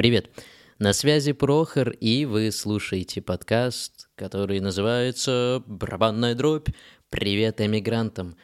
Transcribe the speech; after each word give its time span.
Привет! 0.00 0.30
На 0.78 0.94
связи 0.94 1.32
Прохор, 1.32 1.90
и 1.90 2.24
вы 2.24 2.52
слушаете 2.52 3.20
подкаст, 3.20 4.08
который 4.14 4.58
называется 4.60 5.62
«Барабанная 5.66 6.34
дробь. 6.34 6.70
Привет 7.10 7.60
эмигрантам». 7.60 8.38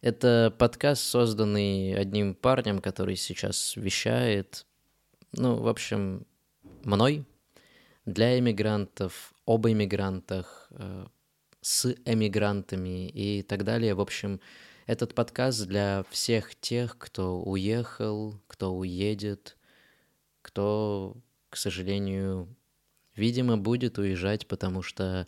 Это 0.00 0.54
подкаст, 0.56 1.02
созданный 1.02 1.94
одним 1.94 2.34
парнем, 2.34 2.78
который 2.78 3.16
сейчас 3.16 3.76
вещает, 3.76 4.64
ну, 5.32 5.56
в 5.56 5.68
общем, 5.68 6.26
мной, 6.82 7.26
для 8.06 8.38
эмигрантов, 8.38 9.34
об 9.44 9.66
эмигрантах, 9.66 10.68
э, 10.70 11.04
с 11.60 11.94
эмигрантами 12.06 13.10
и 13.10 13.42
так 13.42 13.64
далее. 13.64 13.92
В 13.92 14.00
общем, 14.00 14.40
этот 14.86 15.14
подкаст 15.14 15.66
для 15.66 16.06
всех 16.08 16.54
тех, 16.58 16.96
кто 16.96 17.38
уехал, 17.38 18.40
кто 18.46 18.72
уедет, 18.74 19.58
кто, 20.42 21.16
к 21.48 21.56
сожалению, 21.56 22.48
видимо, 23.16 23.56
будет 23.56 23.98
уезжать, 23.98 24.46
потому 24.46 24.82
что 24.82 25.26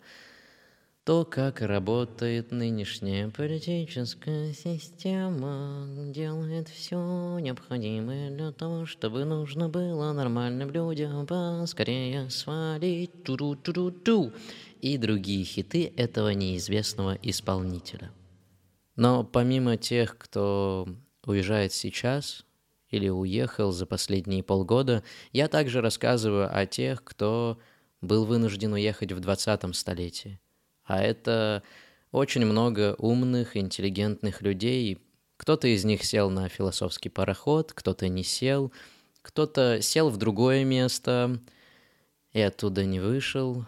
то, 1.05 1.23
как 1.23 1.61
работает 1.61 2.51
нынешняя 2.51 3.29
политическая 3.29 4.53
система, 4.53 5.87
делает 6.11 6.67
все 6.67 7.37
необходимое 7.39 8.31
для 8.31 8.51
того, 8.51 8.87
чтобы 8.87 9.23
нужно 9.23 9.69
было 9.69 10.13
нормальным 10.13 10.71
людям 10.71 11.27
поскорее 11.27 12.31
свалить 12.31 13.23
ту 13.23 13.35
-ту 13.35 13.55
-ту 13.55 13.73
-ту 13.73 14.03
-ту, 14.03 14.33
и 14.81 14.97
другие 14.97 15.43
хиты 15.43 15.93
этого 15.95 16.29
неизвестного 16.29 17.17
исполнителя. 17.21 18.11
Но 18.95 19.23
помимо 19.23 19.77
тех, 19.77 20.17
кто 20.17 20.87
уезжает 21.23 21.71
сейчас 21.73 22.45
или 22.89 23.09
уехал 23.09 23.71
за 23.71 23.85
последние 23.85 24.43
полгода, 24.43 25.03
я 25.31 25.47
также 25.47 25.81
рассказываю 25.81 26.49
о 26.51 26.65
тех, 26.65 27.03
кто 27.03 27.59
был 28.01 28.25
вынужден 28.25 28.73
уехать 28.73 29.11
в 29.11 29.19
20-м 29.19 29.73
столетии. 29.73 30.39
А 30.83 31.01
это 31.01 31.63
очень 32.11 32.45
много 32.45 32.95
умных, 32.97 33.57
интеллигентных 33.57 34.41
людей. 34.41 34.99
Кто-то 35.37 35.67
из 35.67 35.83
них 35.83 36.03
сел 36.03 36.29
на 36.29 36.47
философский 36.47 37.09
пароход, 37.09 37.73
кто-то 37.73 38.07
не 38.07 38.23
сел, 38.23 38.71
кто-то 39.21 39.81
сел 39.81 40.09
в 40.09 40.17
другое 40.17 40.63
место 40.63 41.39
и 42.31 42.39
оттуда 42.39 42.85
не 42.85 42.99
вышел, 42.99 43.65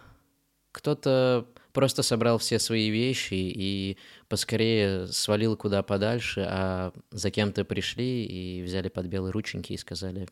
кто-то 0.72 1.46
просто 1.72 2.02
собрал 2.02 2.38
все 2.38 2.58
свои 2.58 2.90
вещи 2.90 3.34
и 3.34 3.96
поскорее 4.28 5.06
свалил 5.08 5.56
куда 5.56 5.82
подальше, 5.82 6.46
а 6.48 6.92
за 7.10 7.30
кем-то 7.30 7.64
пришли 7.64 8.24
и 8.24 8.62
взяли 8.62 8.88
под 8.88 9.06
белые 9.06 9.32
рученьки 9.32 9.72
и 9.72 9.76
сказали 9.76 10.28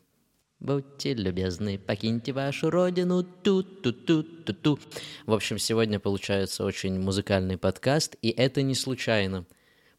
«Будьте 0.59 1.13
любезны, 1.13 1.77
покиньте 1.77 2.33
вашу 2.33 2.69
родину, 2.69 3.23
ту-ту-ту-ту-ту». 3.23 4.79
В 5.25 5.33
общем, 5.33 5.59
сегодня 5.59 5.99
получается 5.99 6.65
очень 6.65 6.99
музыкальный 6.99 7.57
подкаст, 7.57 8.15
и 8.21 8.29
это 8.29 8.63
не 8.63 8.73
случайно, 8.73 9.45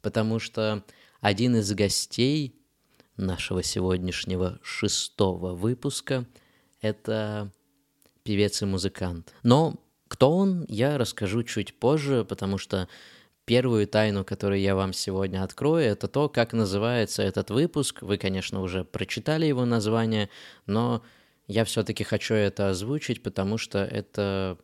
потому 0.03 0.41
что 0.41 0.85
один 1.21 1.57
из 1.57 1.73
гостей 1.73 2.55
нашего 3.17 3.63
сегодняшнего 3.63 4.59
шестого 4.63 5.55
выпуска— 5.55 6.27
это 6.81 7.53
певец 8.23 8.63
и 8.63 8.67
музыкант. 8.67 9.33
Но 9.43 9.81
кто 10.09 10.35
он, 10.37 10.65
я 10.69 10.99
расскажу 10.99 11.43
чуть 11.43 11.75
позже, 11.75 12.25
потому 12.25 12.59
что 12.59 12.89
первую 13.45 13.87
тайну, 13.87 14.25
которую 14.25 14.61
я 14.61 14.75
вам 14.75 14.93
сегодня 14.93 15.43
открою, 15.43 15.85
это 15.85 16.09
то, 16.09 16.29
как 16.29 16.53
называется 16.53 17.23
этот 17.23 17.51
выпуск. 17.51 18.03
Вы, 18.03 18.19
конечно, 18.19 18.61
уже 18.61 18.85
прочитали 18.85 19.47
его 19.47 19.65
название, 19.65 20.29
но 20.67 21.03
я 21.47 21.65
все-таки 21.65 22.05
хочу 22.05 22.35
это 22.35 22.69
озвучить, 22.69 23.23
потому 23.23 23.57
что 23.57 23.79
это 23.79 24.59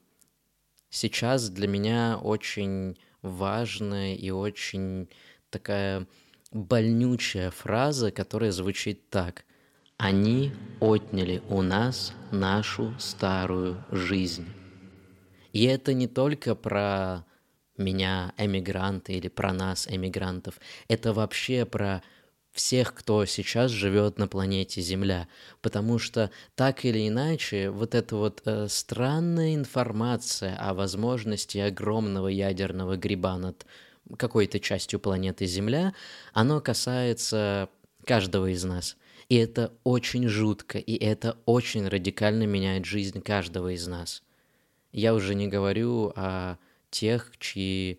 сейчас 0.91 1.49
для 1.49 1.67
меня 1.67 2.19
очень 2.23 2.99
важная 3.23 4.15
и 4.15 4.31
очень 4.31 5.09
такая 5.49 6.07
больнючая 6.53 7.51
фраза, 7.51 8.11
которая 8.11 8.53
звучит 8.53 9.09
так. 9.09 9.45
Они 9.97 10.53
отняли 10.81 11.43
у 11.49 11.63
нас 11.63 12.13
нашу 12.31 12.95
старую 12.99 13.83
жизнь. 13.91 14.47
И 15.55 15.65
это 15.67 15.95
не 15.95 16.09
только 16.09 16.57
про 16.57 17.25
меня, 17.79 18.35
эмигранты, 18.37 19.13
или 19.15 19.29
про 19.29 19.53
нас, 19.53 19.87
эмигрантов. 19.89 20.59
Это 20.89 21.13
вообще 21.13 21.65
про 21.65 22.03
всех, 22.51 22.93
кто 22.93 23.25
сейчас 23.25 23.71
живет 23.71 24.19
на 24.19 24.27
планете 24.27 24.81
Земля. 24.81 25.29
Потому 25.63 26.01
что 26.01 26.33
так 26.57 26.85
или 26.85 27.09
иначе, 27.09 27.71
вот 27.71 27.95
эта 27.95 28.17
вот 28.17 28.43
э, 28.45 28.67
странная 28.69 29.55
информация 29.55 30.57
о 30.57 30.75
возможности 30.75 31.59
огромного 31.59 32.27
ядерного 32.27 32.97
гриба 32.97 33.39
над 33.39 33.65
какой-то 34.17 34.59
частью 34.59 34.99
планеты 34.99 35.47
Земля, 35.47 35.95
оно 36.33 36.61
касается 36.61 37.69
каждого 38.05 38.51
из 38.51 38.65
нас. 38.65 38.97
И 39.29 39.37
это 39.37 39.73
очень 39.85 40.27
жутко, 40.27 40.79
и 40.79 40.97
это 40.97 41.39
очень 41.47 41.87
радикально 41.87 42.43
меняет 42.43 42.87
жизнь 42.87 43.21
каждого 43.21 43.73
из 43.73 43.87
нас. 43.87 44.25
Я 44.95 45.13
уже 45.15 45.35
не 45.35 45.49
говорю 45.49 46.13
о 46.15 46.57
тех, 46.91 47.33
чьи 47.41 47.99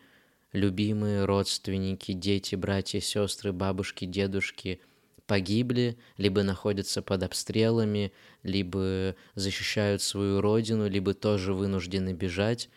любимые 0.54 1.26
родственники, 1.26 2.14
дети, 2.14 2.56
братья, 2.56 3.02
сестры, 3.02 3.52
бабушки, 3.52 4.06
дедушки 4.06 4.80
погибли, 5.28 5.98
либо 6.16 6.44
находятся 6.44 7.02
под 7.02 7.24
обстрелами, 7.24 8.14
либо 8.44 9.14
защищают 9.34 10.04
свою 10.04 10.40
родину, 10.40 10.88
либо 10.88 11.14
тоже 11.14 11.54
вынуждены 11.54 12.14
бежать, 12.14 12.70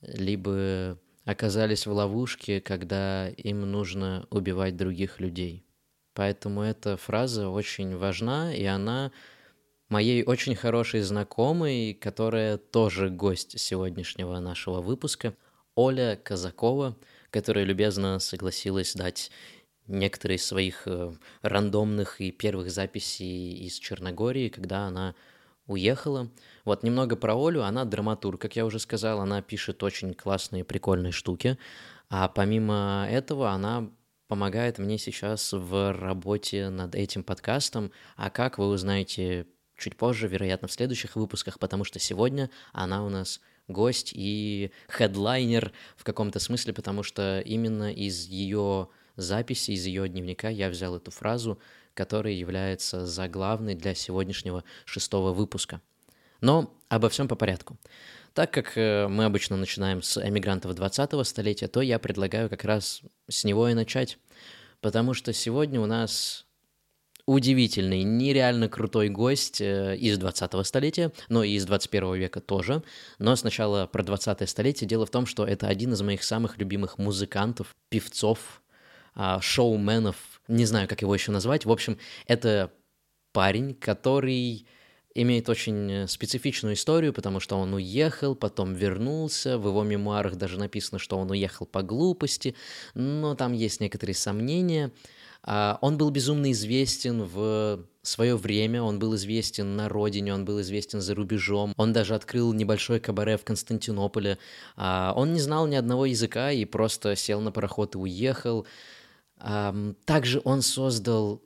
либо 0.00 0.96
оказались 1.24 1.86
в 1.86 1.92
ловушке, 1.92 2.60
когда 2.60 3.30
им 3.30 3.68
нужно 3.68 4.28
убивать 4.30 4.76
других 4.76 5.18
людей. 5.18 5.64
Поэтому 6.12 6.62
эта 6.62 6.96
фраза 6.96 7.48
очень 7.48 7.96
важна, 7.96 8.54
и 8.54 8.64
она 8.64 9.10
моей 9.94 10.24
очень 10.24 10.56
хорошей 10.56 11.02
знакомой, 11.02 11.94
которая 11.94 12.58
тоже 12.58 13.10
гость 13.10 13.60
сегодняшнего 13.60 14.40
нашего 14.40 14.80
выпуска, 14.80 15.36
Оля 15.76 16.18
Казакова, 16.20 16.96
которая 17.30 17.64
любезно 17.64 18.18
согласилась 18.18 18.94
дать 18.94 19.30
некоторые 19.86 20.38
из 20.38 20.44
своих 20.44 20.88
э, 20.88 21.12
рандомных 21.42 22.20
и 22.20 22.32
первых 22.32 22.72
записей 22.72 23.54
из 23.64 23.78
Черногории, 23.78 24.48
когда 24.48 24.86
она 24.86 25.14
уехала. 25.68 26.28
Вот 26.64 26.82
немного 26.82 27.14
про 27.14 27.36
Олю. 27.36 27.62
Она 27.62 27.84
драматург, 27.84 28.40
как 28.40 28.56
я 28.56 28.66
уже 28.66 28.80
сказал. 28.80 29.20
Она 29.20 29.42
пишет 29.42 29.80
очень 29.84 30.12
классные, 30.12 30.64
прикольные 30.64 31.12
штуки. 31.12 31.56
А 32.10 32.26
помимо 32.26 33.06
этого 33.08 33.50
она 33.50 33.88
помогает 34.26 34.78
мне 34.78 34.98
сейчас 34.98 35.52
в 35.52 35.92
работе 35.92 36.68
над 36.68 36.96
этим 36.96 37.22
подкастом. 37.22 37.92
А 38.16 38.30
как 38.30 38.58
вы 38.58 38.66
узнаете 38.66 39.46
чуть 39.76 39.96
позже, 39.96 40.28
вероятно, 40.28 40.68
в 40.68 40.72
следующих 40.72 41.16
выпусках, 41.16 41.58
потому 41.58 41.84
что 41.84 41.98
сегодня 41.98 42.50
она 42.72 43.04
у 43.04 43.08
нас 43.08 43.40
гость 43.68 44.12
и 44.14 44.70
хедлайнер 44.88 45.72
в 45.96 46.04
каком-то 46.04 46.38
смысле, 46.38 46.72
потому 46.72 47.02
что 47.02 47.40
именно 47.40 47.92
из 47.92 48.26
ее 48.26 48.88
записи, 49.16 49.72
из 49.72 49.86
ее 49.86 50.08
дневника 50.08 50.48
я 50.48 50.68
взял 50.68 50.96
эту 50.96 51.10
фразу, 51.10 51.58
которая 51.94 52.32
является 52.32 53.06
заглавной 53.06 53.74
для 53.74 53.94
сегодняшнего 53.94 54.64
шестого 54.84 55.32
выпуска. 55.32 55.80
Но 56.40 56.76
обо 56.88 57.08
всем 57.08 57.28
по 57.28 57.36
порядку. 57.36 57.78
Так 58.34 58.52
как 58.52 58.76
э, 58.76 59.06
мы 59.06 59.24
обычно 59.24 59.56
начинаем 59.56 60.02
с 60.02 60.20
эмигрантов 60.22 60.72
20-го 60.72 61.22
столетия, 61.22 61.68
то 61.68 61.80
я 61.80 62.00
предлагаю 62.00 62.50
как 62.50 62.64
раз 62.64 63.02
с 63.28 63.44
него 63.44 63.68
и 63.68 63.74
начать. 63.74 64.18
Потому 64.80 65.14
что 65.14 65.32
сегодня 65.32 65.80
у 65.80 65.86
нас 65.86 66.44
удивительный, 67.26 68.02
нереально 68.02 68.68
крутой 68.68 69.08
гость 69.08 69.60
э, 69.60 69.96
из 69.96 70.18
20-го 70.18 70.62
столетия, 70.62 71.12
но 71.28 71.42
и 71.42 71.52
из 71.52 71.64
21 71.64 72.14
века 72.14 72.40
тоже. 72.40 72.82
Но 73.18 73.34
сначала 73.36 73.86
про 73.86 74.02
20-е 74.02 74.46
столетие. 74.46 74.88
Дело 74.88 75.06
в 75.06 75.10
том, 75.10 75.24
что 75.26 75.46
это 75.46 75.68
один 75.68 75.92
из 75.94 76.02
моих 76.02 76.22
самых 76.22 76.58
любимых 76.58 76.98
музыкантов, 76.98 77.74
певцов, 77.88 78.62
а, 79.14 79.40
шоуменов, 79.40 80.16
не 80.48 80.66
знаю, 80.66 80.88
как 80.88 81.00
его 81.00 81.14
еще 81.14 81.32
назвать. 81.32 81.64
В 81.64 81.72
общем, 81.72 81.98
это 82.26 82.72
парень, 83.32 83.74
который 83.74 84.66
имеет 85.14 85.48
очень 85.48 86.08
специфичную 86.08 86.74
историю, 86.74 87.12
потому 87.12 87.38
что 87.38 87.56
он 87.56 87.72
уехал, 87.72 88.34
потом 88.34 88.74
вернулся, 88.74 89.56
в 89.56 89.68
его 89.68 89.84
мемуарах 89.84 90.34
даже 90.34 90.58
написано, 90.58 90.98
что 90.98 91.16
он 91.16 91.30
уехал 91.30 91.66
по 91.66 91.82
глупости, 91.82 92.56
но 92.94 93.36
там 93.36 93.52
есть 93.52 93.80
некоторые 93.80 94.16
сомнения– 94.16 94.90
он 95.46 95.98
был 95.98 96.10
безумно 96.10 96.52
известен 96.52 97.22
в 97.22 97.84
свое 98.02 98.36
время, 98.36 98.82
он 98.82 98.98
был 98.98 99.14
известен 99.16 99.76
на 99.76 99.88
родине, 99.88 100.34
он 100.34 100.44
был 100.44 100.60
известен 100.60 101.00
за 101.00 101.14
рубежом, 101.14 101.72
он 101.76 101.92
даже 101.92 102.14
открыл 102.14 102.52
небольшой 102.52 103.00
кабаре 103.00 103.36
в 103.36 103.44
Константинополе. 103.44 104.38
А, 104.76 105.12
он 105.16 105.32
не 105.32 105.40
знал 105.40 105.66
ни 105.66 105.74
одного 105.74 106.06
языка 106.06 106.50
и 106.50 106.64
просто 106.64 107.16
сел 107.16 107.40
на 107.40 107.52
пароход 107.52 107.94
и 107.94 107.98
уехал. 107.98 108.66
Также 110.04 110.40
он 110.44 110.62
создал 110.62 111.42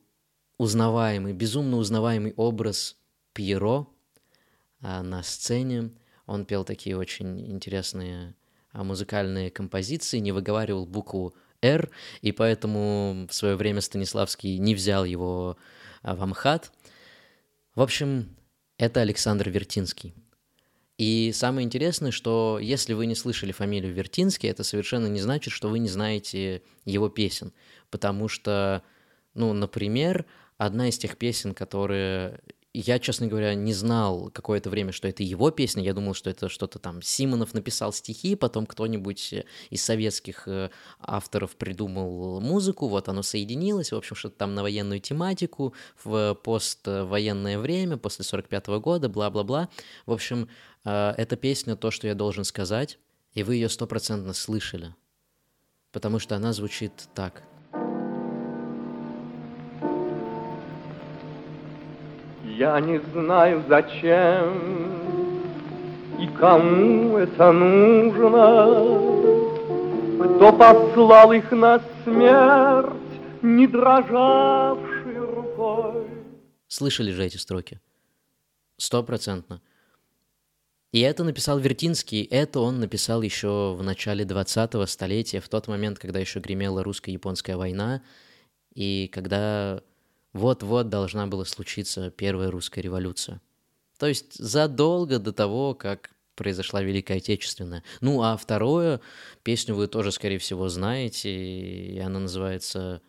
узнаваемый, 0.58 1.32
безумно 1.32 1.78
узнаваемый 1.78 2.34
образ 2.36 2.96
Пьеро, 3.32 3.86
а, 4.80 5.02
на 5.02 5.22
сцене. 5.22 5.90
Он 6.26 6.44
пел 6.44 6.64
такие 6.64 6.96
очень 6.96 7.40
интересные 7.50 8.34
а, 8.72 8.84
музыкальные 8.84 9.50
композиции, 9.50 10.18
не 10.18 10.32
выговаривал 10.32 10.86
букву 10.86 11.34
«Р», 11.62 11.90
и 12.22 12.32
поэтому 12.32 13.26
в 13.28 13.34
свое 13.34 13.56
время 13.56 13.80
Станиславский 13.80 14.58
не 14.58 14.74
взял 14.74 15.04
его 15.04 15.56
а, 16.02 16.14
в 16.14 16.22
Амхат. 16.22 16.72
В 17.74 17.82
общем, 17.82 18.36
это 18.76 19.00
Александр 19.00 19.50
Вертинский. 19.50 20.14
И 20.98 21.30
самое 21.32 21.64
интересное, 21.64 22.10
что 22.10 22.58
если 22.60 22.92
вы 22.92 23.06
не 23.06 23.14
слышали 23.14 23.52
фамилию 23.52 23.94
Вертинский, 23.94 24.48
это 24.48 24.64
совершенно 24.64 25.06
не 25.06 25.20
значит, 25.20 25.52
что 25.52 25.68
вы 25.68 25.78
не 25.78 25.88
знаете 25.88 26.62
его 26.84 27.08
песен. 27.08 27.52
Потому 27.88 28.26
что, 28.26 28.82
ну, 29.34 29.52
например, 29.52 30.26
одна 30.56 30.88
из 30.88 30.98
тех 30.98 31.16
песен, 31.16 31.54
которые 31.54 32.40
я, 32.74 32.98
честно 32.98 33.26
говоря, 33.26 33.54
не 33.54 33.72
знал 33.72 34.30
какое-то 34.30 34.68
время, 34.68 34.92
что 34.92 35.08
это 35.08 35.22
его 35.22 35.50
песня. 35.50 35.82
Я 35.82 35.94
думал, 35.94 36.14
что 36.14 36.28
это 36.28 36.48
что-то 36.48 36.78
там 36.78 37.00
Симонов 37.00 37.54
написал 37.54 37.92
стихи, 37.92 38.36
потом 38.36 38.66
кто-нибудь 38.66 39.32
э, 39.32 39.44
из 39.70 39.82
советских 39.82 40.46
э, 40.46 40.70
авторов 41.00 41.56
придумал 41.56 42.40
музыку, 42.40 42.88
вот 42.88 43.08
оно 43.08 43.22
соединилось, 43.22 43.92
в 43.92 43.96
общем, 43.96 44.16
что-то 44.16 44.36
там 44.36 44.54
на 44.54 44.62
военную 44.62 45.00
тематику, 45.00 45.74
в 46.04 46.34
поствоенное 46.34 47.58
время, 47.58 47.96
после 47.96 48.24
45 48.24 48.68
-го 48.68 48.80
года, 48.80 49.08
бла-бла-бла. 49.08 49.68
В 50.04 50.12
общем, 50.12 50.48
э, 50.84 51.14
эта 51.16 51.36
песня 51.36 51.74
то, 51.74 51.90
что 51.90 52.06
я 52.06 52.14
должен 52.14 52.44
сказать, 52.44 52.98
и 53.32 53.42
вы 53.42 53.54
ее 53.54 53.70
стопроцентно 53.70 54.34
слышали, 54.34 54.94
потому 55.90 56.18
что 56.18 56.36
она 56.36 56.52
звучит 56.52 56.92
так– 57.14 57.42
Я 62.58 62.80
не 62.80 62.98
знаю, 63.12 63.64
зачем 63.68 64.90
и 66.18 66.26
кому 66.26 67.16
это 67.16 67.52
нужно, 67.52 68.66
Кто 70.18 70.52
послал 70.52 71.32
их 71.32 71.52
на 71.52 71.80
смерть, 72.02 73.20
не 73.42 73.68
дрожавшей 73.68 75.18
рукой. 75.18 76.08
Слышали 76.66 77.12
же 77.12 77.24
эти 77.24 77.36
строки? 77.36 77.80
Стопроцентно. 78.76 79.62
И 80.90 80.98
это 80.98 81.22
написал 81.22 81.60
Вертинский, 81.60 82.24
это 82.24 82.58
он 82.58 82.80
написал 82.80 83.22
еще 83.22 83.76
в 83.78 83.84
начале 83.84 84.24
20-го 84.24 84.84
столетия, 84.86 85.38
в 85.38 85.48
тот 85.48 85.68
момент, 85.68 86.00
когда 86.00 86.18
еще 86.18 86.40
гремела 86.40 86.82
русско-японская 86.82 87.56
война, 87.56 88.02
и 88.74 89.08
когда 89.14 89.80
вот-вот 90.32 90.88
должна 90.88 91.26
была 91.26 91.44
случиться 91.44 92.10
первая 92.10 92.50
русская 92.50 92.80
революция. 92.80 93.40
То 93.98 94.06
есть 94.06 94.34
задолго 94.34 95.18
до 95.18 95.32
того, 95.32 95.74
как 95.74 96.10
произошла 96.34 96.82
Великая 96.82 97.18
Отечественная. 97.18 97.82
Ну, 98.00 98.22
а 98.22 98.36
второе, 98.36 99.00
песню 99.42 99.74
вы 99.74 99.88
тоже, 99.88 100.12
скорее 100.12 100.38
всего, 100.38 100.68
знаете, 100.68 101.30
и 101.30 101.98
она 101.98 102.20
называется 102.20 103.02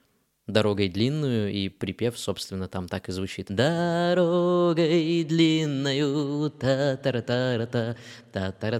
дорогой 0.52 0.90
длинную, 0.90 1.52
и 1.52 1.70
припев, 1.70 2.18
собственно, 2.18 2.68
там 2.68 2.88
так 2.88 3.10
и 3.10 3.12
звучит. 3.12 3.48
Дорогой 3.50 5.24
длинную, 5.24 6.50
та 6.50 6.98
та 6.98 7.12
та 7.22 7.66
та 7.66 7.96
та 8.32 8.52
та 8.52 8.80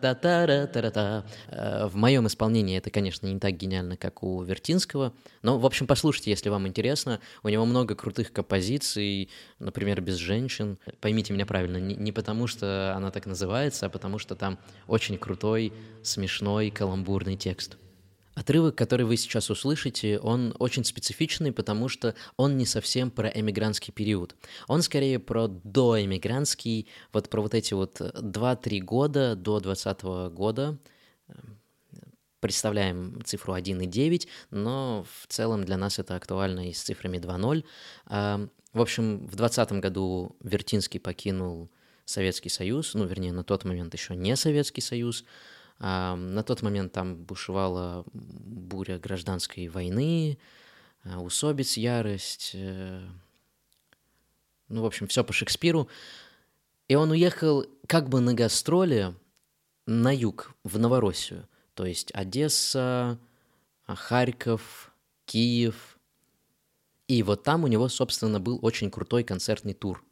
та 0.00 0.14
та 0.14 0.66
та 0.66 0.90
та 0.90 1.24
В 1.88 1.96
моем 1.96 2.26
исполнении 2.26 2.78
это, 2.78 2.90
конечно, 2.90 3.28
не 3.28 3.38
так 3.38 3.56
гениально, 3.56 3.96
как 3.96 4.22
у 4.22 4.42
Вертинского, 4.42 5.12
но, 5.42 5.58
в 5.58 5.66
общем, 5.66 5.86
послушайте, 5.86 6.30
если 6.30 6.48
вам 6.48 6.66
интересно. 6.66 7.20
У 7.42 7.48
него 7.48 7.64
много 7.64 7.94
крутых 7.94 8.32
композиций, 8.32 9.28
например, 9.58 10.00
«Без 10.00 10.16
женщин». 10.16 10.78
Поймите 11.00 11.32
меня 11.32 11.46
правильно, 11.46 11.78
не, 11.78 11.94
не 11.94 12.12
потому 12.12 12.46
что 12.46 12.94
она 12.96 13.10
так 13.10 13.26
называется, 13.26 13.86
а 13.86 13.88
потому 13.88 14.18
что 14.18 14.34
там 14.34 14.58
очень 14.86 15.18
крутой, 15.18 15.72
смешной, 16.02 16.70
каламбурный 16.70 17.36
текст. 17.36 17.76
Отрывок, 18.42 18.74
который 18.74 19.06
вы 19.06 19.16
сейчас 19.16 19.50
услышите, 19.50 20.18
он 20.18 20.52
очень 20.58 20.82
специфичный, 20.82 21.52
потому 21.52 21.88
что 21.88 22.16
он 22.36 22.56
не 22.56 22.66
совсем 22.66 23.12
про 23.12 23.28
эмигрантский 23.28 23.92
период. 23.92 24.34
Он 24.66 24.82
скорее 24.82 25.20
про 25.20 25.46
доэмигрантский, 25.46 26.88
вот 27.12 27.30
про 27.30 27.40
вот 27.40 27.54
эти 27.54 27.72
вот 27.72 28.00
2-3 28.00 28.80
года 28.80 29.36
до 29.36 29.60
20 29.60 30.02
года. 30.34 30.76
Представляем 32.40 33.22
цифру 33.24 33.54
1,9, 33.54 34.26
но 34.50 35.06
в 35.20 35.28
целом 35.28 35.62
для 35.62 35.76
нас 35.76 36.00
это 36.00 36.16
актуально 36.16 36.68
и 36.68 36.72
с 36.72 36.82
цифрами 36.82 37.18
2.0. 37.18 37.64
А, 38.06 38.48
в 38.72 38.80
общем, 38.80 39.18
в 39.18 39.36
2020 39.36 39.72
году 39.74 40.34
Вертинский 40.40 40.98
покинул 40.98 41.70
Советский 42.06 42.48
Союз, 42.48 42.94
ну, 42.94 43.04
вернее, 43.04 43.32
на 43.32 43.44
тот 43.44 43.64
момент 43.64 43.94
еще 43.94 44.16
не 44.16 44.34
Советский 44.34 44.80
Союз, 44.80 45.24
на 45.82 46.44
тот 46.44 46.62
момент 46.62 46.92
там 46.92 47.16
бушевала 47.16 48.04
буря 48.12 48.98
гражданской 48.98 49.66
войны, 49.66 50.38
а, 51.02 51.20
усобиц 51.20 51.76
ярость, 51.76 52.52
э, 52.54 53.04
ну, 54.68 54.82
в 54.82 54.86
общем, 54.86 55.08
все 55.08 55.24
по 55.24 55.32
Шекспиру. 55.32 55.88
И 56.86 56.94
он 56.94 57.10
уехал 57.10 57.66
как 57.88 58.08
бы 58.08 58.20
на 58.20 58.32
гастроли 58.32 59.14
на 59.86 60.14
юг, 60.14 60.54
в 60.62 60.78
Новороссию. 60.78 61.48
То 61.74 61.84
есть 61.84 62.12
Одесса, 62.14 63.18
а, 63.86 63.94
Харьков, 63.96 64.94
Киев. 65.24 65.98
И 67.08 67.24
вот 67.24 67.42
там 67.42 67.64
у 67.64 67.66
него, 67.66 67.88
собственно, 67.88 68.38
был 68.38 68.60
очень 68.62 68.90
крутой 68.90 69.24
концертный 69.24 69.74
тур– 69.74 70.04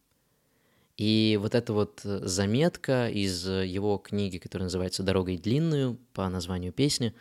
и 0.96 1.38
вот 1.40 1.54
эта 1.54 1.72
вот 1.72 2.00
э, 2.04 2.20
заметка 2.24 3.08
из 3.08 3.46
э, 3.48 3.66
его 3.66 3.98
книги, 3.98 4.38
которая 4.38 4.66
называется 4.66 5.02
«Дорогой 5.02 5.38
длинную» 5.38 5.98
по 6.12 6.28
названию 6.28 6.72
песни, 6.72 7.14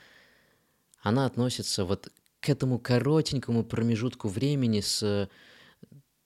она 1.01 1.25
относится 1.25 1.85
вот 1.85 2.11
к 2.41 2.49
этому 2.49 2.79
коротенькому 2.79 3.63
промежутку 3.63 4.27
времени 4.27 4.81
с 4.81 5.29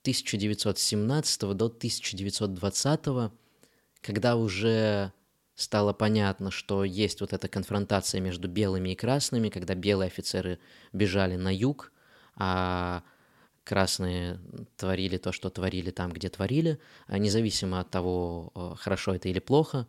1917 0.04 1.42
до 1.42 1.66
1920, 1.66 3.32
когда 4.02 4.36
уже 4.36 5.14
стало 5.56 5.94
понятно, 5.94 6.52
что 6.52 6.84
есть 6.84 7.22
вот 7.22 7.34
эта 7.34 7.48
конфронтация 7.48 8.20
между 8.22 8.48
белыми 8.48 8.90
и 8.90 8.96
красными, 8.96 9.50
когда 9.50 9.76
белые 9.76 10.08
офицеры 10.08 10.60
бежали 10.92 11.36
на 11.36 11.54
юг, 11.56 11.92
а 12.36 13.04
красные 13.64 14.40
творили 14.78 15.18
то, 15.18 15.32
что 15.32 15.50
творили 15.50 15.92
там, 15.92 16.12
где 16.12 16.30
творили, 16.30 16.80
а 17.08 17.18
независимо 17.18 17.80
от 17.80 17.90
того, 17.90 18.52
э, 18.56 18.76
хорошо 18.78 19.16
это 19.16 19.30
или 19.30 19.40
плохо. 19.40 19.88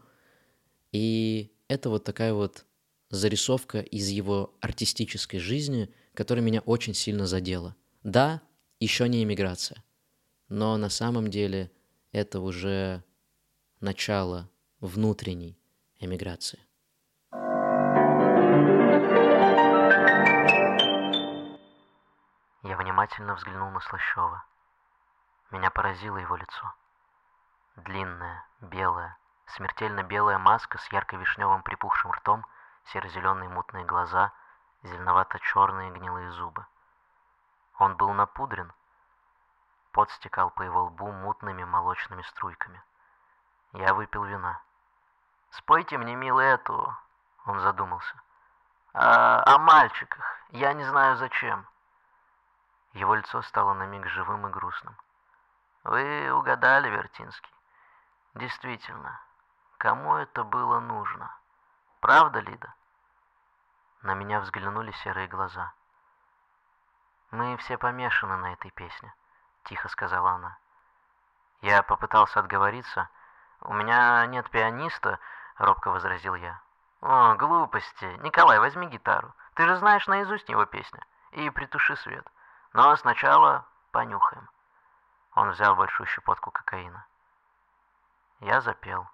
И 0.92 1.52
это 1.68 1.90
вот 1.90 2.04
такая 2.04 2.32
вот 2.34 2.64
зарисовка 3.10 3.80
из 3.80 4.08
его 4.08 4.54
артистической 4.60 5.40
жизни, 5.40 5.92
которая 6.14 6.44
меня 6.44 6.60
очень 6.60 6.94
сильно 6.94 7.26
задела. 7.26 7.74
Да, 8.02 8.42
еще 8.80 9.08
не 9.08 9.22
иммиграция, 9.22 9.82
но 10.48 10.76
на 10.76 10.90
самом 10.90 11.28
деле 11.30 11.70
это 12.12 12.40
уже 12.40 13.02
начало 13.80 14.50
внутренней 14.80 15.58
эмиграции. 15.98 16.58
Я 22.64 22.78
внимательно 22.78 23.34
взглянул 23.34 23.70
на 23.72 23.80
Слащева. 23.80 24.42
Меня 25.50 25.70
поразило 25.70 26.16
его 26.16 26.34
лицо. 26.34 26.74
Длинная, 27.76 28.46
белая, 28.62 29.18
смертельно 29.44 30.02
белая 30.02 30.38
маска 30.38 30.78
с 30.78 30.88
ярко-вишневым 30.90 31.62
припухшим 31.62 32.10
ртом, 32.12 32.46
серо-зеленые 32.86 33.50
мутные 33.50 33.84
глаза, 33.84 34.32
зеленовато-черные 34.82 35.90
гнилые 35.90 36.30
зубы. 36.32 36.64
Он 37.76 37.96
был 37.96 38.14
напудрен. 38.14 38.72
Пот 39.92 40.10
стекал 40.12 40.48
по 40.48 40.62
его 40.62 40.84
лбу 40.84 41.12
мутными 41.12 41.64
молочными 41.64 42.22
струйками. 42.22 42.82
Я 43.74 43.92
выпил 43.92 44.24
вина. 44.24 44.58
«Спойте 45.50 45.98
мне, 45.98 46.14
милый, 46.16 46.46
эту...» 46.46 46.96
Он 47.44 47.60
задумался. 47.60 48.14
«А, 48.94 49.42
«О 49.54 49.58
мальчиках. 49.58 50.24
Я 50.48 50.72
не 50.72 50.84
знаю, 50.84 51.16
зачем». 51.16 51.66
Его 52.94 53.16
лицо 53.16 53.42
стало 53.42 53.74
на 53.74 53.86
миг 53.86 54.06
живым 54.06 54.46
и 54.46 54.50
грустным. 54.50 54.96
«Вы 55.82 56.30
угадали, 56.32 56.88
Вертинский. 56.88 57.52
Действительно, 58.34 59.20
кому 59.78 60.14
это 60.14 60.44
было 60.44 60.78
нужно? 60.78 61.36
Правда, 62.00 62.38
Лида?» 62.38 62.72
На 64.02 64.14
меня 64.14 64.40
взглянули 64.40 64.92
серые 64.92 65.26
глаза. 65.26 65.72
«Мы 67.32 67.56
все 67.56 67.76
помешаны 67.76 68.36
на 68.36 68.52
этой 68.52 68.70
песне»,— 68.70 69.12
тихо 69.64 69.88
сказала 69.88 70.30
она. 70.30 70.56
Я 71.62 71.82
попытался 71.82 72.38
отговориться. 72.38 73.08
«У 73.62 73.72
меня 73.72 74.24
нет 74.26 74.48
пианиста»,— 74.50 75.18
робко 75.58 75.90
возразил 75.90 76.36
я. 76.36 76.60
«О, 77.00 77.34
глупости! 77.34 78.04
Николай, 78.22 78.60
возьми 78.60 78.86
гитару. 78.86 79.34
Ты 79.54 79.66
же 79.66 79.76
знаешь 79.76 80.06
наизусть 80.06 80.48
его 80.48 80.64
песни. 80.64 81.00
И 81.32 81.50
притуши 81.50 81.96
свет». 81.96 82.24
Но 82.74 82.96
сначала 82.96 83.64
понюхаем. 83.92 84.50
Он 85.34 85.50
взял 85.50 85.76
большую 85.76 86.08
щепотку 86.08 86.50
кокаина. 86.50 87.06
Я 88.40 88.60
запел. 88.60 89.08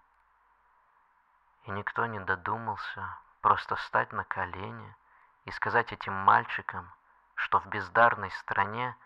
И 1.64 1.70
никто 1.70 2.06
не 2.06 2.18
додумался 2.20 3.18
просто 3.42 3.76
встать 3.76 4.12
на 4.12 4.24
колени 4.24 4.96
и 5.44 5.50
сказать 5.50 5.92
этим 5.92 6.14
мальчикам, 6.14 6.90
что 7.34 7.60
в 7.60 7.66
бездарной 7.66 8.30
стране 8.30 8.96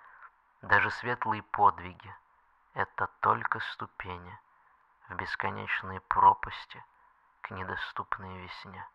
даже 0.62 0.88
светлые 0.92 1.42
подвиги— 1.42 2.16
это 2.74 3.08
только 3.20 3.58
ступени 3.58 4.38
в 5.08 5.16
бесконечные 5.16 6.00
пропасти 6.00 6.84
к 7.40 7.50
недоступной 7.50 8.38
весне. 8.38 8.86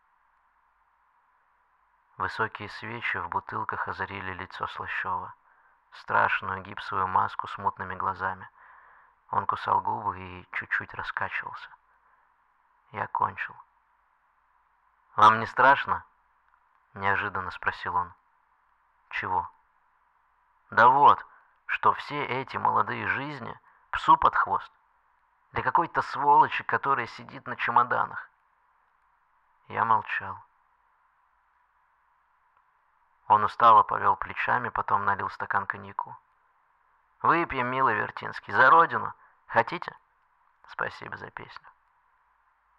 Высокие 2.17 2.69
свечи 2.69 3.17
в 3.17 3.27
бутылках 3.27 3.89
озарили 3.89 4.31
лицо 4.33 4.65
Слащева, 4.67 5.33
страшную 5.91 6.61
гипсовую 6.61 7.07
маску 7.07 7.47
с 7.47 7.57
мутными 7.57 7.95
глазами. 7.95 8.49
Он 9.31 9.45
кусал 9.45 9.81
губы 9.81 10.19
и 10.19 10.47
чуть-чуть 10.53 10.93
раскачивался. 10.93 11.69
Я 12.91 13.07
кончил. 13.07 13.55
«Вам 15.15 15.39
не 15.39 15.45
страшно?»— 15.45 16.03
неожиданно 16.93 17.51
спросил 17.51 17.95
он. 17.95 18.13
«Чего?» 19.09 19.49
«Да 20.71 20.87
вот, 20.87 21.23
что 21.65 21.93
все 21.93 22.25
эти 22.25 22.57
молодые 22.57 23.07
жизни 23.07 23.59
псу 23.91 24.17
под 24.17 24.35
хвост. 24.35 24.71
Для 25.51 25.63
какой-то 25.63 26.01
сволочи, 26.01 26.63
которая 26.63 27.07
сидит 27.07 27.47
на 27.47 27.55
чемоданах». 27.55 28.29
Я 29.67 29.85
молчал. 29.85 30.39
Он 33.29 33.43
устало 33.43 33.83
повел 33.83 34.15
плечами, 34.15 34.69
потом 34.69 35.05
налил 35.05 35.29
стакан 35.29 35.67
коньяку. 35.67 36.17
«Выпьем, 37.21 37.67
милый 37.67 37.93
Вертинский, 37.93 38.51
за 38.51 38.71
родину. 38.71 39.13
Хотите?» 39.45 39.95
«Спасибо 40.67 41.15
за 41.15 41.29
песню». 41.29 41.67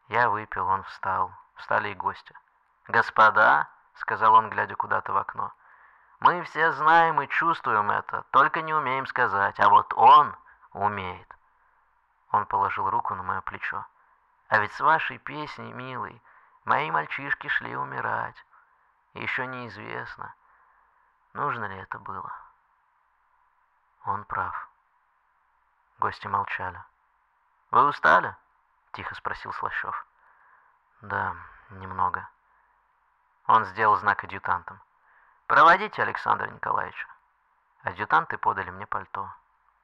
Я 0.08 0.28
выпил, 0.28 0.66
он 0.66 0.82
встал. 0.82 1.30
Встали 1.54 1.90
и 1.90 1.94
гости. 1.94 2.34
«Господа»,— 2.88 3.68
сказал 3.94 4.34
он, 4.34 4.50
глядя 4.50 4.74
куда-то 4.74 5.12
в 5.12 5.16
окно,— 5.16 5.52
«мы 6.20 6.42
все 6.42 6.72
знаем 6.72 7.22
и 7.22 7.28
чувствуем 7.28 7.90
это, 7.92 8.24
только 8.32 8.60
не 8.60 8.74
умеем 8.74 9.06
сказать, 9.06 9.60
а 9.60 9.68
вот 9.68 9.94
он 9.94 10.34
умеет». 10.72 11.32
Он 12.32 12.44
положил 12.46 12.90
руку 12.90 13.14
на 13.14 13.22
мое 13.22 13.40
плечо. 13.42 13.86
«А 14.48 14.58
ведь 14.58 14.72
с 14.72 14.80
вашей 14.80 15.18
песней, 15.18 15.72
милый, 15.72 16.20
мои 16.64 16.90
мальчишки 16.90 17.46
шли 17.46 17.76
умирать. 17.76 18.44
Еще 19.14 19.46
неизвестно, 19.46 20.34
нужно 21.32 21.64
ли 21.66 21.76
это 21.76 21.98
было». 21.98 22.32
Он 24.04 24.24
прав. 24.24 24.68
Гости 25.98 26.26
молчали. 26.26 26.82
«Вы 27.70 27.86
устали?»— 27.86 28.34
тихо 28.92 29.14
спросил 29.14 29.52
Слащев. 29.52 30.06
«Да, 31.02 31.36
немного». 31.70 32.28
Он 33.46 33.64
сделал 33.66 33.96
знак 33.96 34.24
адъютантам. 34.24 34.80
«Проводите 35.46 36.02
Александра 36.02 36.46
Николаевича». 36.46 37.08
Адъютанты 37.82 38.38
подали 38.38 38.70
мне 38.70 38.86
пальто. 38.86 39.30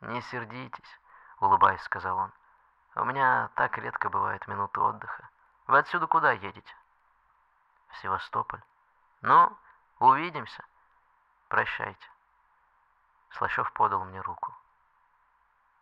«Не 0.01 0.21
сердитесь»,— 0.23 1.01
улыбаясь, 1.41 1.83
сказал 1.83 2.19
он. 2.19 2.33
«У 2.95 3.05
меня 3.05 3.51
так 3.55 3.77
редко 3.79 4.09
бывают 4.09 4.47
минуты 4.47 4.81
отдыха. 4.81 5.29
Вы 5.67 5.79
отсюда 5.79 6.07
куда 6.07 6.33
едете?» 6.33 6.77
«В 7.89 7.97
Севастополь». 7.99 8.63
«Ну, 9.23 9.57
увидимся. 9.99 10.65
Прощайте». 11.49 12.07
Слащев 13.31 13.73
подал 13.75 14.05
мне 14.05 14.21
руку. 14.21 14.53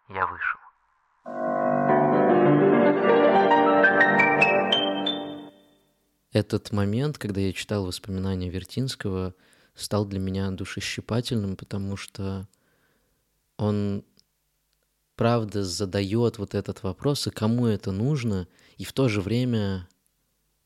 Я 0.09 0.27
вышел. 0.27 0.61
Этот 6.33 6.73
момент, 6.73 7.17
когда 7.17 7.41
я 7.41 7.53
читал 7.53 7.87
воспоминания 7.87 8.51
Вертинского, 8.51 9.35
стал 9.75 10.05
для 10.05 10.19
меня 10.19 10.51
душещипательным, 10.51 11.57
потому 11.57 11.97
что 11.97 12.49
он 13.57 14.05
правда 15.15 15.63
задает 15.63 16.39
вот 16.39 16.55
этот 16.55 16.83
вопрос, 16.83 17.27
и 17.27 17.31
кому 17.31 17.67
это 17.67 17.93
нужно, 17.93 18.49
и 18.77 18.85
в 18.85 18.93
то 18.93 19.09
же 19.09 19.21
время 19.21 19.89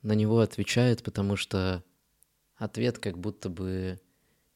на 0.02 0.12
него 0.12 0.40
отвечает, 0.40 1.02
потому 1.02 1.36
что 1.36 1.84
ответ 2.56 2.98
как 2.98 3.18
будто 3.18 3.50
бы 3.50 4.00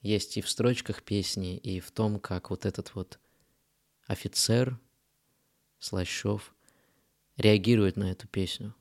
есть 0.02 0.36
и 0.36 0.40
в 0.40 0.50
строчках 0.50 1.02
песни, 1.02 1.56
и 1.56 1.80
в 1.80 1.90
том, 1.90 2.18
как 2.18 2.50
вот 2.50 2.66
этот 2.66 2.94
вот 2.94 3.18
офицер 4.06 4.78
Слащев 5.78 6.54
реагирует 7.36 7.96
на 7.96 8.10
эту 8.10 8.28
песню. 8.28 8.74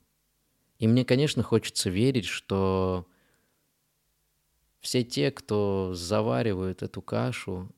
И 0.78 0.88
мне, 0.88 1.04
конечно, 1.04 1.42
хочется 1.42 1.90
верить, 1.90 2.26
что 2.26 3.08
все 4.80 5.04
те, 5.04 5.30
кто 5.30 5.94
заваривают 5.94 6.82
эту 6.82 7.00
кашу, 7.02 7.72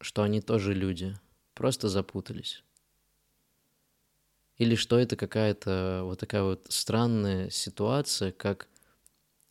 что 0.00 0.22
они 0.22 0.42
тоже 0.42 0.74
люди, 0.74 1.18
просто 1.54 1.88
запутались. 1.88 2.62
Или 4.58 4.74
что 4.74 4.98
это 4.98 5.16
какая-то 5.16 6.02
вот 6.04 6.20
такая 6.20 6.42
вот 6.42 6.66
странная 6.68 7.48
ситуация, 7.48 8.30
как 8.30 8.68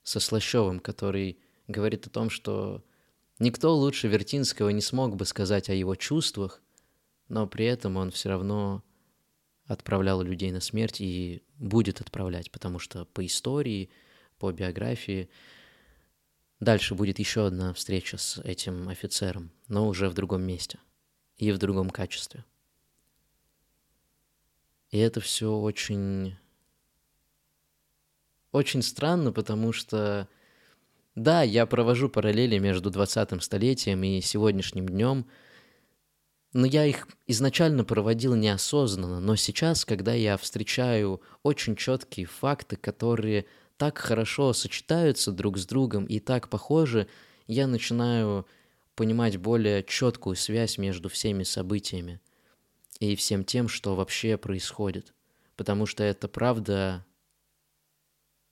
со 0.03 0.19
Слащевым, 0.19 0.79
который 0.79 1.39
говорит 1.67 2.05
о 2.05 2.11
том, 2.11 2.29
что 2.29 2.83
никто 3.41 3.75
лучше 3.75 4.07
Вертинского 4.07 4.69
не 4.69 4.81
смог 4.81 5.15
бы 5.17 5.25
сказать 5.25 5.69
о 5.69 5.73
его 5.73 5.95
чувствах, 5.95 6.61
но 7.27 7.47
при 7.47 7.65
этом 7.65 7.97
он 7.97 8.11
все 8.11 8.29
равно 8.29 8.83
отправлял 9.65 10.21
людей 10.21 10.51
на 10.51 10.61
смерть 10.61 11.01
и 11.01 11.43
будет 11.57 12.01
отправлять, 12.01 12.51
потому 12.51 12.79
что 12.79 13.05
по 13.05 13.25
истории, 13.25 13.89
по 14.37 14.51
биографии 14.51 15.29
дальше 16.59 16.95
будет 16.95 17.19
еще 17.19 17.47
одна 17.47 17.73
встреча 17.73 18.17
с 18.17 18.37
этим 18.43 18.87
офицером, 18.89 19.51
но 19.67 19.87
уже 19.87 20.09
в 20.09 20.13
другом 20.13 20.43
месте 20.43 20.79
и 21.37 21.51
в 21.51 21.57
другом 21.57 21.89
качестве. 21.89 22.45
И 24.91 24.97
это 24.97 25.19
все 25.19 25.51
очень... 25.51 26.35
Очень 28.51 28.81
странно, 28.81 29.31
потому 29.31 29.71
что, 29.71 30.27
да, 31.15 31.43
я 31.43 31.65
провожу 31.65 32.09
параллели 32.09 32.57
между 32.57 32.89
20-м 32.89 33.41
столетием 33.41 34.03
и 34.03 34.21
сегодняшним 34.21 34.87
днем– 34.87 35.25
но 36.53 36.65
я 36.65 36.85
их 36.85 37.07
изначально 37.27 37.85
проводил 37.85 38.35
неосознанно, 38.35 39.21
но 39.21 39.35
сейчас, 39.35 39.85
когда 39.85 40.13
я 40.13 40.35
встречаю 40.37 41.21
очень 41.43 41.75
четкие 41.75 42.25
факты, 42.25 42.75
которые 42.75 43.45
так 43.77 43.97
хорошо 43.97 44.51
сочетаются 44.51 45.31
друг 45.31 45.57
с 45.57 45.65
другом 45.65 46.05
и 46.05 46.19
так 46.19 46.49
похожи, 46.49 47.07
я 47.47 47.67
начинаю 47.67 48.45
понимать 48.95 49.37
более 49.37 49.83
четкую 49.83 50.35
связь 50.35 50.77
между 50.77 51.07
всеми 51.07 51.43
событиями 51.43 52.19
и 52.99 53.15
всем 53.15 53.45
тем, 53.45 53.69
что 53.69 53.95
вообще 53.95 54.37
происходит. 54.37 55.13
Потому 55.55 55.85
что 55.85 56.03
это 56.03 56.27
правда 56.27 57.05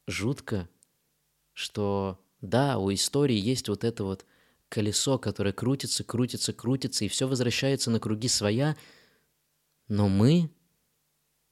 жутко, 0.08 0.70
что 1.54 2.18
да, 2.42 2.78
у 2.78 2.94
истории 2.94 3.38
есть 3.38 3.68
вот 3.70 3.84
это 3.84 4.04
вот 4.04 4.26
колесо, 4.70 5.18
которое 5.18 5.52
крутится, 5.52 6.04
крутится, 6.04 6.54
крутится, 6.54 7.06
и 7.06 7.10
все 7.10 7.28
возвращается 7.28 7.92
на 7.92 8.00
круги 8.00 8.28
своя. 8.28 8.76
Но 9.88 10.08
мы, 10.08 10.50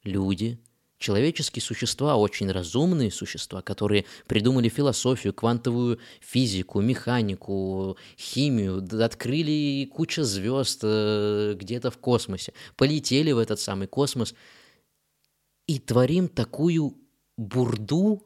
люди, 0.03 0.59
человеческие 0.97 1.61
существа, 1.61 2.15
очень 2.15 2.51
разумные 2.51 3.11
существа, 3.11 3.61
которые 3.61 4.05
придумали 4.27 4.69
философию, 4.69 5.33
квантовую 5.33 5.99
физику, 6.21 6.81
механику, 6.81 7.97
химию, 8.17 8.87
открыли 9.03 9.89
кучу 9.91 10.23
звезд 10.23 10.79
э, 10.83 11.55
где-то 11.55 11.91
в 11.91 11.97
космосе, 11.97 12.53
полетели 12.75 13.31
в 13.31 13.39
этот 13.39 13.59
самый 13.59 13.87
космос 13.87 14.33
и 15.67 15.79
творим 15.79 16.29
такую 16.29 16.97
бурду, 17.35 18.23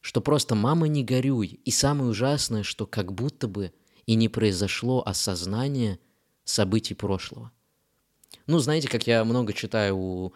что 0.00 0.20
просто 0.20 0.54
мама 0.54 0.88
не 0.88 1.04
горюй. 1.04 1.60
И 1.64 1.70
самое 1.70 2.10
ужасное, 2.10 2.62
что 2.62 2.86
как 2.86 3.12
будто 3.12 3.48
бы 3.48 3.72
и 4.06 4.14
не 4.14 4.28
произошло 4.28 5.02
осознание 5.04 5.98
событий 6.44 6.94
прошлого. 6.94 7.52
Ну, 8.46 8.58
знаете, 8.58 8.88
как 8.88 9.06
я 9.06 9.24
много 9.24 9.52
читаю 9.52 9.96
у 9.96 10.34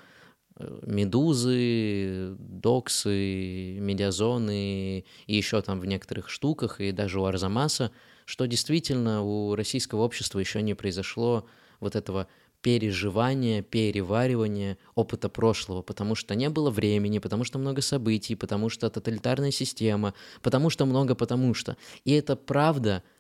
э, 0.56 0.80
Медузы, 0.86 2.36
Доксы, 2.38 3.78
Медиазоны 3.80 5.04
и 5.26 5.36
еще 5.36 5.62
там 5.62 5.80
в 5.80 5.86
некоторых 5.86 6.28
штуках, 6.28 6.80
и 6.80 6.92
даже 6.92 7.20
у 7.20 7.24
Арзамаса, 7.24 7.90
что 8.26 8.46
действительно 8.46 9.22
у 9.22 9.54
российского 9.54 10.02
общества 10.02 10.38
еще 10.38 10.62
не 10.62 10.74
произошло 10.74 11.46
вот 11.80 11.96
этого 11.96 12.28
переживания, 12.64 13.62
переваривания 13.62 14.78
опыта 14.94 15.28
прошлого, 15.28 15.82
потому 15.82 16.14
что 16.14 16.34
не 16.34 16.48
было 16.48 16.70
времени, 16.70 17.18
потому 17.18 17.44
что 17.44 17.58
много 17.58 17.82
событий, 17.82 18.34
потому 18.34 18.70
что 18.70 18.88
тоталитарная 18.88 19.50
система, 19.50 20.14
потому 20.40 20.70
что 20.70 20.86
много 20.86 21.14
потому 21.14 21.54
что. 21.54 21.76
И 22.04 22.12
это 22.12 22.34
правда– 22.34 23.04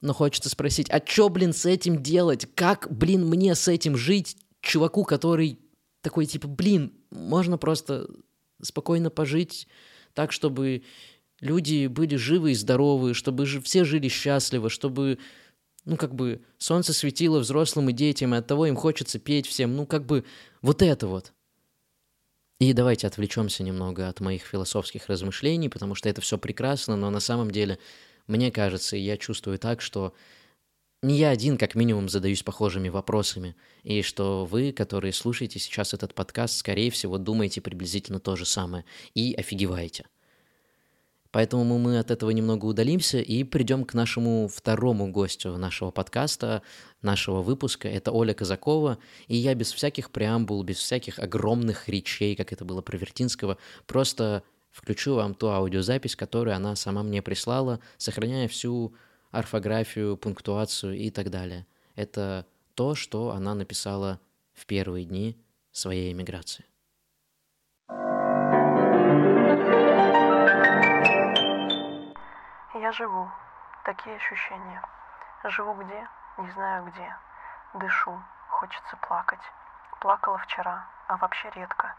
но 0.00 0.14
хочется 0.14 0.48
спросить, 0.48 0.88
а 0.90 0.98
чё, 0.98 1.28
блин, 1.28 1.52
с 1.52 1.66
этим 1.66 2.02
делать? 2.02 2.46
Как, 2.54 2.88
блин, 2.90 3.26
мне 3.26 3.54
с 3.54 3.68
этим 3.68 3.96
жить, 3.98 4.36
чуваку, 4.62 5.04
который 5.04 5.58
такой 6.00 6.24
типа, 6.24 6.48
блин, 6.48 6.92
можно 7.10 7.58
просто 7.58 8.08
спокойно 8.62 9.10
пожить 9.10 9.68
так, 10.14 10.32
чтобы 10.32 10.82
люди 11.40 11.86
были 11.86 12.16
живы 12.16 12.52
и 12.52 12.54
здоровы, 12.54 13.12
чтобы 13.12 13.44
все 13.44 13.84
жили 13.84 14.08
счастливо, 14.08 14.70
чтобы, 14.70 15.18
ну, 15.84 15.96
как 15.96 16.14
бы, 16.14 16.42
солнце 16.58 16.92
светило 16.92 17.38
взрослым 17.38 17.90
и 17.90 17.92
детям, 17.92 18.34
и 18.34 18.38
от 18.38 18.46
того 18.46 18.66
им 18.66 18.76
хочется 18.76 19.18
петь 19.18 19.46
всем, 19.46 19.76
ну, 19.76 19.86
как 19.86 20.06
бы, 20.06 20.24
вот 20.62 20.82
это 20.82 21.06
вот. 21.06 21.32
И 22.58 22.72
давайте 22.74 23.06
отвлечемся 23.06 23.62
немного 23.62 24.08
от 24.08 24.20
моих 24.20 24.42
философских 24.42 25.08
размышлений, 25.08 25.70
потому 25.70 25.94
что 25.94 26.08
это 26.08 26.20
все 26.20 26.36
прекрасно, 26.36 26.96
но 26.96 27.08
на 27.08 27.20
самом 27.20 27.50
деле 27.50 27.78
мне 28.26 28.52
кажется, 28.52 28.96
и 28.96 29.00
я 29.00 29.16
чувствую 29.16 29.58
так, 29.58 29.80
что 29.80 30.14
не 31.02 31.16
я 31.16 31.30
один, 31.30 31.56
как 31.56 31.74
минимум, 31.74 32.10
задаюсь 32.10 32.42
похожими 32.42 32.90
вопросами, 32.90 33.56
и 33.82 34.02
что 34.02 34.44
вы, 34.44 34.72
которые 34.72 35.14
слушаете 35.14 35.58
сейчас 35.58 35.94
этот 35.94 36.14
подкаст, 36.14 36.58
скорее 36.58 36.90
всего, 36.90 37.16
думаете 37.16 37.62
приблизительно 37.62 38.20
то 38.20 38.36
же 38.36 38.44
самое 38.44 38.84
и 39.14 39.34
офигеваете– 39.34 40.06
Поэтому 41.32 41.78
мы 41.78 41.98
от 41.98 42.10
этого 42.10 42.30
немного 42.30 42.66
удалимся 42.66 43.18
и 43.18 43.44
придем 43.44 43.84
к 43.84 43.94
нашему 43.94 44.48
второму 44.48 45.10
гостю 45.12 45.56
нашего 45.58 45.90
подкаста, 45.92 46.62
нашего 47.02 47.40
выпуска. 47.40 47.88
Это 47.88 48.10
Оля 48.10 48.34
Казакова. 48.34 48.98
И 49.28 49.36
я 49.36 49.54
без 49.54 49.72
всяких 49.72 50.10
преамбул, 50.10 50.62
без 50.64 50.78
всяких 50.78 51.18
огромных 51.20 51.88
речей, 51.88 52.34
как 52.34 52.52
это 52.52 52.64
было 52.64 52.82
про 52.82 52.98
Вертинского, 52.98 53.58
просто 53.86 54.42
включу 54.72 55.14
вам 55.14 55.34
ту 55.34 55.48
аудиозапись, 55.48 56.16
которую 56.16 56.56
она 56.56 56.74
сама 56.74 57.02
мне 57.02 57.22
прислала, 57.22 57.80
сохраняя 57.96 58.48
всю 58.48 58.94
орфографию, 59.30 60.16
пунктуацию 60.16 60.96
и 60.96 61.10
так 61.10 61.30
далее. 61.30 61.66
Это 61.94 62.46
то, 62.74 62.94
что 62.96 63.30
она 63.30 63.54
написала 63.54 64.20
в 64.52 64.66
первые 64.66 65.04
дни 65.04 65.36
своей 65.70 66.12
эмиграции. 66.12 66.64
Я 72.80 72.92
живу. 72.92 73.30
Такие 73.84 74.16
ощущения. 74.16 74.82
Живу 75.44 75.74
где? 75.74 76.08
Не 76.38 76.50
знаю 76.52 76.84
где. 76.84 77.14
Дышу. 77.74 78.22
Хочется 78.48 78.96
плакать. 78.96 79.52
Плакала 79.98 80.38
вчера, 80.38 80.86
а 81.06 81.18
вообще 81.18 81.50
редко. 81.50 81.94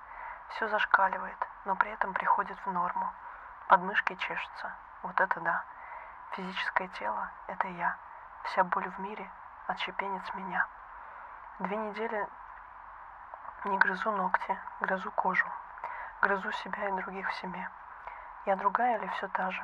Все 0.49 0.67
зашкаливает, 0.69 1.37
но 1.65 1.75
при 1.75 1.91
этом 1.91 2.13
приходит 2.13 2.57
в 2.65 2.71
норму. 2.71 3.13
Подмышки 3.67 4.15
чешутся. 4.15 4.71
Вот 5.03 5.19
это 5.21 5.39
да. 5.41 5.63
Физическое 6.31 6.87
тело– 6.87 7.29
это 7.47 7.67
я. 7.67 7.95
Вся 8.45 8.63
боль 8.63 8.89
в 8.89 8.99
мире– 9.01 9.29
отщепенец 9.67 10.33
меня. 10.33 10.65
Две 11.59 11.77
недели 11.77 12.27
не 13.65 13.77
грызу 13.77 14.09
ногти, 14.09 14.57
грызу 14.79 15.11
кожу. 15.11 15.45
Грызу 16.23 16.51
себя 16.53 16.89
и 16.89 17.01
других 17.03 17.29
в 17.29 17.35
себе. 17.35 17.69
Я 18.47 18.55
другая 18.55 18.97
или 18.97 19.05
все 19.09 19.27
та 19.27 19.51
же? 19.51 19.63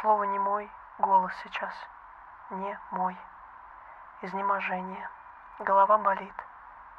Слово 0.00 0.24
не 0.24 0.38
мой, 0.38 0.70
голос 0.98 1.32
сейчас 1.42 1.74
не 2.48 2.78
мой. 2.90 3.16
Изнеможение, 4.22 5.08
голова 5.58 5.98
болит, 5.98 6.34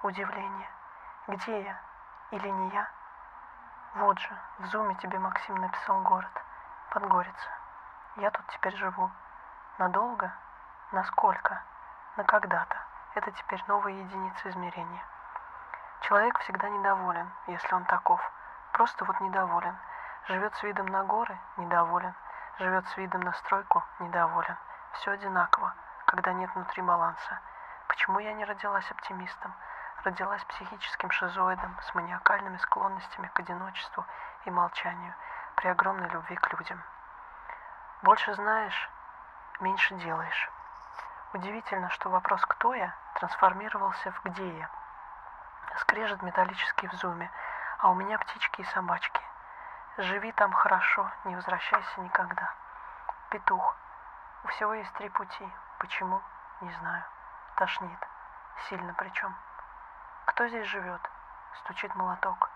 удивление. 0.04 0.70
Где 1.28 1.64
я 1.64 1.82
или 2.30 2.48
не 2.48 2.70
я? 2.70 2.88
Вот 3.96 4.20
же, 4.20 4.38
в 4.60 4.66
зуме 4.68 4.94
тебе 4.96 5.18
Максим 5.18 5.56
написал 5.56 6.02
город, 6.02 6.32
Подгорица. 6.92 7.50
Я 8.18 8.30
тут 8.30 8.46
теперь 8.50 8.76
живу. 8.76 9.10
Надолго? 9.80 10.32
Насколько? 10.92 11.64
На 12.16 12.24
когда-то. 12.24 12.78
Это 13.16 13.32
теперь 13.32 13.64
новая 13.68 13.94
единица 13.94 14.50
измерения. 14.50 15.04
Человек 16.02 16.38
всегда 16.40 16.70
недоволен, 16.70 17.32
если 17.48 17.74
он 17.74 17.86
таков. 17.86 18.22
Просто 18.74 19.04
вот 19.06 19.20
недоволен. 19.20 19.76
Живет 20.28 20.54
с 20.56 20.64
видом 20.64 20.86
на 20.88 21.04
горы– 21.04 21.38
недоволен. 21.58 22.14
Живет 22.60 22.88
с 22.88 22.98
видом 22.98 23.22
на 23.22 23.34
стройку, 23.34 23.84
недоволен. 24.00 24.56
Все 24.94 25.12
одинаково, 25.12 25.74
когда 26.06 26.34
нет 26.34 26.54
внутри 26.54 26.84
баланса. 26.84 27.40
Почему 27.88 28.20
я 28.20 28.34
не 28.34 28.46
родилась 28.46 28.90
оптимистом? 28.92 29.56
Родилась 30.04 30.44
психическим 30.44 31.10
шизоидом 31.10 31.76
с 31.82 31.96
маниакальными 31.96 32.58
склонностями 32.58 33.32
к 33.34 33.40
одиночеству 33.40 34.06
и 34.46 34.52
молчанию 34.52 35.16
при 35.56 35.68
огромной 35.68 36.10
любви 36.10 36.36
к 36.36 36.54
людям. 36.54 36.84
Больше 38.04 38.36
знаешь, 38.36 38.90
меньше 39.60 39.96
делаешь. 39.96 40.52
Удивительно, 41.34 41.90
что 41.90 42.10
вопрос 42.10 42.46
«кто 42.46 42.76
я?» 42.76 42.94
трансформировался 43.16 44.12
в 44.12 44.24
«где 44.26 44.60
я?». 44.60 44.70
Скрежет 45.78 46.22
металлический 46.22 46.88
в 46.88 46.94
зуме, 46.94 47.32
а 47.80 47.90
у 47.90 47.96
меня 47.96 48.20
птички 48.20 48.62
и 48.62 48.66
собачки. 48.66 49.23
Живи 49.98 50.32
там 50.32 50.52
хорошо, 50.52 51.08
не 51.26 51.36
возвращайся 51.36 52.02
никогда. 52.02 52.52
Петух. 53.30 53.76
У 54.44 54.48
всего 54.48 54.74
есть 54.74 54.92
три 54.94 55.08
пути. 55.10 55.48
Почему? 55.78 56.20
Не 56.62 56.72
знаю. 56.72 57.04
Тошнит. 57.58 58.00
Сильно 58.70 58.92
причем. 58.96 59.36
Кто 60.26 60.48
здесь 60.48 60.66
живет? 60.66 61.02
Стучит 61.60 61.94
молоток. 61.94 62.50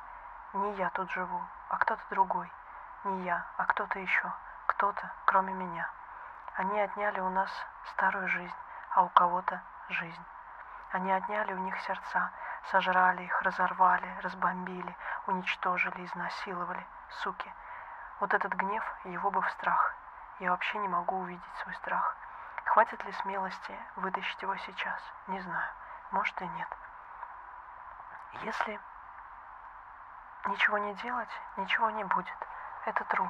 Не 0.53 0.73
я 0.77 0.89
тут 0.89 1.11
живу, 1.11 1.41
а 1.69 1.77
кто-то 1.77 2.01
другой. 2.09 2.51
Не 3.03 3.25
я, 3.25 3.45
а 3.57 3.65
кто-то 3.65 3.99
еще. 3.99 4.31
Кто-то, 4.65 5.11
кроме 5.25 5.53
меня. 5.53 5.87
Они 6.55 6.81
отняли 6.81 7.19
у 7.19 7.29
нас 7.29 7.51
старую 7.91 8.27
жизнь, 8.29 8.55
а 8.95 9.03
у 9.03 9.09
кого-то 9.09 9.61
жизнь. 9.89 10.25
Они 10.91 11.11
отняли 11.11 11.53
у 11.53 11.57
них 11.57 11.77
сердца, 11.81 12.31
сожрали 12.71 13.23
их, 13.23 13.41
разорвали, 13.41 14.07
разбомбили, 14.21 14.95
уничтожили, 15.27 16.05
изнасиловали– 16.05 16.85
суки. 17.09 17.53
Вот 18.19 18.33
этот 18.33 18.53
гнев, 18.53 18.83
его 19.05 19.31
бы 19.31 19.41
в 19.41 19.49
страх. 19.51 19.95
Я 20.39 20.51
вообще 20.51 20.77
не 20.79 20.87
могу 20.87 21.17
увидеть 21.17 21.55
свой 21.61 21.75
страх. 21.75 22.15
Хватит 22.65 23.03
ли 23.05 23.11
смелости 23.13 23.79
вытащить 23.95 24.41
его 24.41 24.55
сейчас? 24.57 25.01
Не 25.27 25.39
знаю. 25.39 25.69
Может 26.11 26.39
и 26.41 26.47
нет. 26.47 26.67
Если 28.43 28.79
ничего 30.45 30.77
не 30.77 30.93
делать, 30.95 31.41
ничего 31.57 31.89
не 31.91 32.03
будет. 32.03 32.47
Это 32.85 33.03
true. 33.05 33.29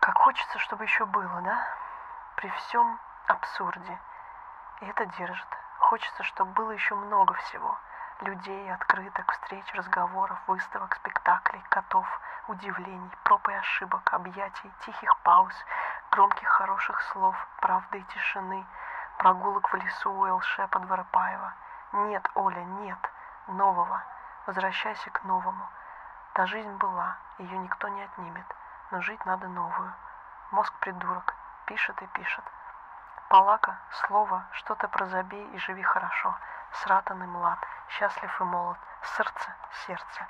Как 0.00 0.16
хочется, 0.18 0.58
чтобы 0.58 0.84
еще 0.84 1.04
было, 1.06 1.40
да? 1.42 1.66
При 2.36 2.48
всем 2.50 3.00
абсурде. 3.28 3.98
И 4.80 4.86
это 4.86 5.06
держит. 5.06 5.48
Хочется, 5.86 6.24
чтобы 6.24 6.50
было 6.50 6.72
еще 6.72 6.96
много 6.96 7.34
всего 7.34 7.78
людей, 8.20 8.74
открыток, 8.74 9.30
встреч, 9.30 9.64
разговоров, 9.72 10.36
выставок, 10.48 10.96
спектаклей, 10.96 11.62
котов, 11.68 12.04
удивлений, 12.48 13.10
проб 13.22 13.48
и 13.48 13.52
ошибок, 13.52 14.12
объятий, 14.12 14.72
тихих 14.80 15.16
пауз, 15.18 15.54
громких 16.10 16.48
хороших 16.48 17.00
слов, 17.12 17.36
правды 17.60 18.00
и 18.00 18.02
тишины, 18.02 18.66
прогулок 19.18 19.72
в 19.72 19.76
лесу 19.76 20.10
у 20.10 20.26
Элше 20.26 20.66
под 20.72 20.86
Воропаева. 20.86 21.54
Нет, 21.92 22.28
Оля, 22.34 22.64
нет, 22.82 22.98
нового. 23.46 24.02
Возвращайся 24.46 25.10
к 25.10 25.22
новому. 25.22 25.68
Та 26.32 26.46
жизнь 26.46 26.76
была, 26.78 27.16
ее 27.38 27.58
никто 27.58 27.86
не 27.86 28.02
отнимет, 28.02 28.56
но 28.90 29.00
жить 29.02 29.24
надо 29.24 29.46
новую. 29.46 29.92
Мозг 30.50 30.74
придурок, 30.80 31.36
пишет 31.66 32.02
и 32.02 32.06
пишет. 32.08 32.44
Палака, 33.28 33.76
слово, 33.90 34.44
что-то 34.52 34.86
про 34.86 35.06
забей 35.06 35.44
и 35.50 35.58
живи 35.58 35.82
хорошо. 35.82 36.32
Сратан 36.74 37.20
и 37.24 37.26
млад, 37.26 37.58
счастлив 37.88 38.40
и 38.40 38.44
молод, 38.44 38.78
сердце, 39.02 39.54
сердце. 39.84 40.26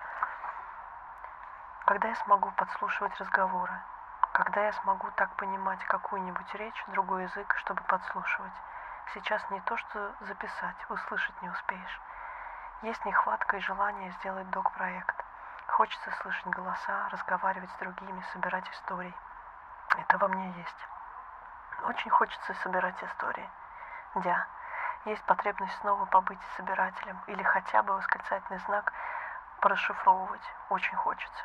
Когда 1.84 2.08
я 2.08 2.14
смогу 2.16 2.50
подслушивать 2.52 3.14
разговоры? 3.20 3.74
Когда 4.32 4.64
я 4.64 4.72
смогу 4.72 5.10
так 5.16 5.30
понимать 5.36 5.84
какую-нибудь 5.84 6.54
речь, 6.54 6.84
другой 6.88 7.24
язык, 7.24 7.54
чтобы 7.58 7.82
подслушивать? 7.82 8.54
Сейчас 9.12 9.42
не 9.50 9.60
то, 9.60 9.76
что 9.76 10.14
записать, 10.20 10.76
услышать 10.88 11.42
не 11.42 11.50
успеешь. 11.50 12.00
Есть 12.80 13.04
нехватка 13.04 13.58
и 13.58 13.60
желание 13.60 14.10
сделать 14.12 14.48
док-проект. 14.50 15.24
Хочется 15.66 16.10
слышать 16.22 16.46
голоса, 16.46 17.08
разговаривать 17.10 17.70
с 17.72 17.78
другими, 17.78 18.24
собирать 18.32 18.68
истории. 18.70 19.14
Это 19.98 20.16
во 20.16 20.28
мне 20.28 20.50
есть. 20.52 20.95
Очень 21.86 22.10
хочется 22.10 22.52
собирать 22.64 23.00
истории. 23.04 23.48
Дя, 24.16 24.44
есть 25.04 25.22
потребность 25.22 25.78
снова 25.80 26.04
побыть 26.06 26.40
собирателем 26.56 27.22
или 27.28 27.42
хотя 27.44 27.84
бы 27.84 27.94
восклицательный 27.94 28.58
знак 28.66 28.92
порасшифровывать. 29.60 30.42
Очень 30.68 30.96
хочется. 30.96 31.44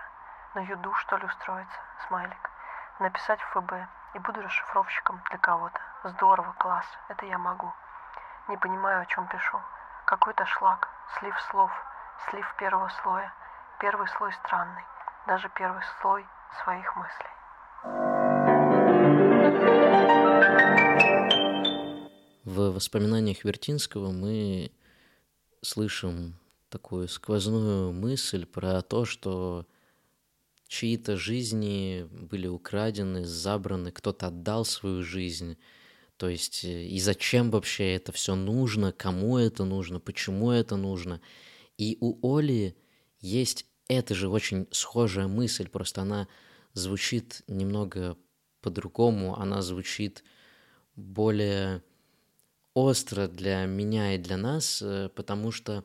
На 0.56 0.62
юду, 0.62 0.92
что 0.96 1.18
ли, 1.18 1.28
устроиться? 1.28 1.80
Смайлик. 2.08 2.50
Написать 2.98 3.40
в 3.40 3.50
ФБ 3.52 3.72
и 4.16 4.20
буду 4.20 4.42
расшифровщиком 4.42 5.22
для 5.30 5.38
кого-то. 5.38 5.80
Здорово, 6.06 6.54
класс. 6.54 6.88
Это 7.10 7.28
я 7.28 7.38
могу. 7.38 7.72
Не 8.48 8.58
понимаю, 8.58 9.02
о 9.02 9.06
чем 9.06 9.28
пишу. 9.28 9.62
Какой-то 10.06 10.44
шлак, 10.48 10.90
слив 11.20 11.40
слов, 11.52 11.72
слив 12.30 12.52
первого 12.56 12.90
слоя. 12.90 13.32
Первый 13.78 14.08
слой 14.08 14.34
странный. 14.34 14.86
Даже 15.28 15.50
первый 15.50 15.84
слой 16.02 16.28
своих 16.64 16.96
мыслей. 16.96 17.30
Воспоминаниях 22.82 23.46
Вертинского 23.46 24.12
мы 24.12 24.72
слышим 25.62 26.40
такую 26.70 27.08
сквозную 27.08 27.94
мысль 27.94 28.48
про 28.48 28.82
то, 28.82 29.06
что 29.06 29.68
чьи-то 30.68 31.16
жизни 31.16 32.08
были 32.10 32.48
украдены, 32.48 33.24
забраны, 33.24 33.92
кто-то 33.92 34.28
отдал 34.28 34.66
свою 34.66 35.04
жизнь. 35.04 35.58
То 36.18 36.28
есть 36.28 36.66
э, 36.66 36.86
и 36.88 37.00
зачем 37.00 37.52
вообще 37.52 37.94
это 37.94 38.12
все 38.12 38.34
нужно, 38.34 38.92
кому 38.92 39.38
это 39.38 39.64
нужно, 39.64 40.00
почему 40.00 40.50
это 40.50 40.76
нужно. 40.76 41.22
И 41.78 41.98
у 42.02 42.36
Оли 42.36 42.76
есть 43.20 43.68
эта 43.90 44.16
же 44.16 44.28
очень 44.28 44.68
схожая 44.72 45.28
мысль, 45.28 45.68
просто 45.68 46.02
она 46.02 46.28
звучит 46.74 47.44
немного 47.48 48.18
по-другому, 48.62 49.38
она 49.38 49.62
звучит 49.62 50.24
более 50.96 51.84
остро 52.74 53.28
для 53.28 53.66
меня 53.66 54.16
и 54.16 54.18
для 54.18 54.38
нас, 54.38 54.82
э, 54.82 55.10
потому 55.16 55.52
что 55.52 55.84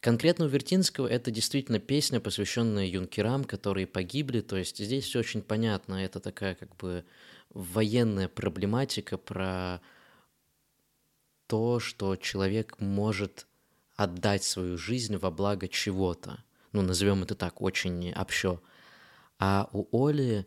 конкретно 0.00 0.46
у 0.46 0.48
Вертинского 0.48 1.06
это 1.06 1.30
действительно 1.30 1.78
песня, 1.78 2.20
посвященная 2.20 2.86
юнкерам, 2.86 3.44
которые 3.44 3.86
погибли, 3.86 4.40
то 4.40 4.56
есть 4.56 4.78
здесь 4.78 5.04
все 5.04 5.20
очень 5.20 5.42
понятно, 5.42 6.04
это 6.04 6.20
такая 6.20 6.54
как 6.54 6.76
бы 6.76 7.04
военная 7.50 8.28
проблематика 8.28 9.18
про 9.18 9.80
то, 11.46 11.80
что 11.80 12.16
человек 12.16 12.78
может 12.78 13.46
отдать 13.96 14.44
свою 14.44 14.78
жизнь 14.78 15.16
во 15.16 15.30
благо 15.30 15.68
чего-то. 15.68 16.44
Ну, 16.72 16.82
назовем 16.82 17.24
это 17.24 17.34
так, 17.34 17.60
очень 17.60 18.12
общо. 18.12 18.60
А 19.38 19.68
у 19.72 20.06
Оли 20.06 20.46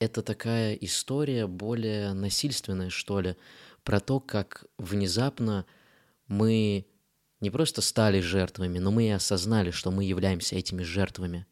это 0.00 0.22
такая 0.22 0.74
история 0.74 1.46
более 1.46 2.12
насильственная, 2.12 2.90
что 2.90 3.20
ли, 3.20 3.36
про 3.84 4.00
то, 4.00 4.20
как 4.20 4.64
внезапно 4.78 5.66
мы 6.28 6.86
не 7.40 7.50
просто 7.50 7.82
стали 7.82 8.20
жертвами, 8.20 8.78
но 8.78 8.90
мы 8.90 9.06
и 9.06 9.10
осознали, 9.10 9.70
что 9.70 9.90
мы 9.90 10.04
являемся 10.04 10.56
этими 10.56 10.82
жертвами. 10.82 11.46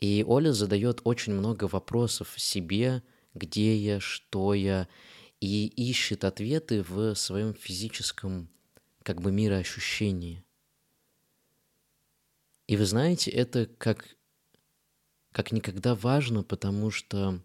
И 0.00 0.24
Оля 0.26 0.52
задает 0.52 1.00
очень 1.04 1.32
много 1.32 1.64
вопросов 1.64 2.34
себе, 2.36 3.02
где 3.34 3.76
я, 3.76 4.00
что 4.00 4.52
я, 4.54 4.88
и 5.40 5.66
ищет 5.66 6.24
ответы 6.24 6.82
в 6.82 7.14
своем 7.14 7.54
физическом 7.54 8.48
как 9.04 9.20
бы 9.20 9.30
мироощущении. 9.30 10.44
И 12.66 12.76
вы 12.76 12.84
знаете, 12.84 13.30
это 13.30 13.66
как, 13.66 14.16
как 15.30 15.52
никогда 15.52 15.94
важно, 15.94 16.42
потому 16.42 16.90
что 16.90 17.40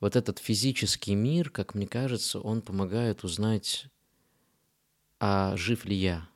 вот 0.00 0.16
этот 0.16 0.38
физический 0.38 1.14
мир, 1.14 1.50
как 1.50 1.74
мне 1.74 1.86
кажется, 1.86 2.40
он 2.40 2.62
помогает 2.62 3.24
узнать, 3.24 3.86
а 5.20 5.56
жив 5.56 5.84
ли 5.84 5.96
я. 5.96 6.28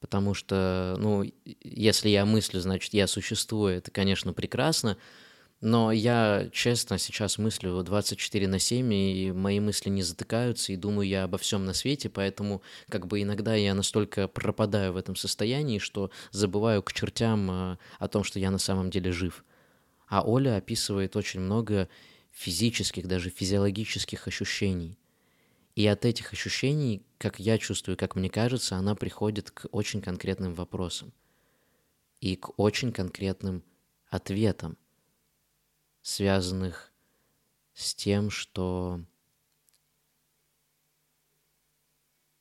Потому 0.00 0.32
что, 0.32 0.96
ну, 0.98 1.24
если 1.62 2.08
я 2.08 2.24
мыслю, 2.24 2.60
значит, 2.60 2.94
я 2.94 3.06
существую, 3.06 3.76
это, 3.76 3.90
конечно, 3.90 4.32
прекрасно, 4.32 4.96
но 5.60 5.92
я, 5.92 6.48
честно, 6.52 6.96
сейчас 6.96 7.36
мыслю 7.36 7.82
24 7.82 8.48
на 8.48 8.58
7, 8.58 8.94
и 8.94 9.30
мои 9.30 9.60
мысли 9.60 9.90
не 9.90 10.02
затыкаются, 10.02 10.72
и 10.72 10.76
думаю 10.76 11.06
я 11.06 11.24
обо 11.24 11.36
всем 11.36 11.66
на 11.66 11.74
свете, 11.74 12.08
поэтому 12.08 12.62
как 12.88 13.06
бы 13.06 13.20
иногда 13.20 13.54
я 13.54 13.74
настолько 13.74 14.26
пропадаю 14.26 14.94
в 14.94 14.96
этом 14.96 15.16
состоянии, 15.16 15.78
что 15.78 16.10
забываю 16.30 16.82
к 16.82 16.94
чертям 16.94 17.50
э, 17.50 17.76
о 17.98 18.08
том, 18.08 18.24
что 18.24 18.38
я 18.38 18.50
на 18.50 18.58
самом 18.58 18.88
деле 18.88 19.12
жив. 19.12 19.44
А 20.08 20.22
Оля 20.22 20.56
описывает 20.56 21.14
очень 21.14 21.40
много 21.40 21.90
физических, 22.30 23.06
даже 23.06 23.30
физиологических 23.30 24.26
ощущений. 24.26 24.98
И 25.74 25.86
от 25.86 26.04
этих 26.04 26.32
ощущений, 26.32 27.06
как 27.18 27.38
я 27.40 27.58
чувствую, 27.58 27.96
как 27.96 28.16
мне 28.16 28.28
кажется, 28.28 28.76
она 28.76 28.94
приходит 28.94 29.50
к 29.50 29.66
очень 29.72 30.02
конкретным 30.02 30.54
вопросам 30.54 31.12
и 32.20 32.36
к 32.36 32.58
очень 32.58 32.92
конкретным 32.92 33.62
ответам– 34.10 34.76
связанных 36.02 36.92
с 37.74 37.94
тем, 37.94 38.30
что 38.30 39.00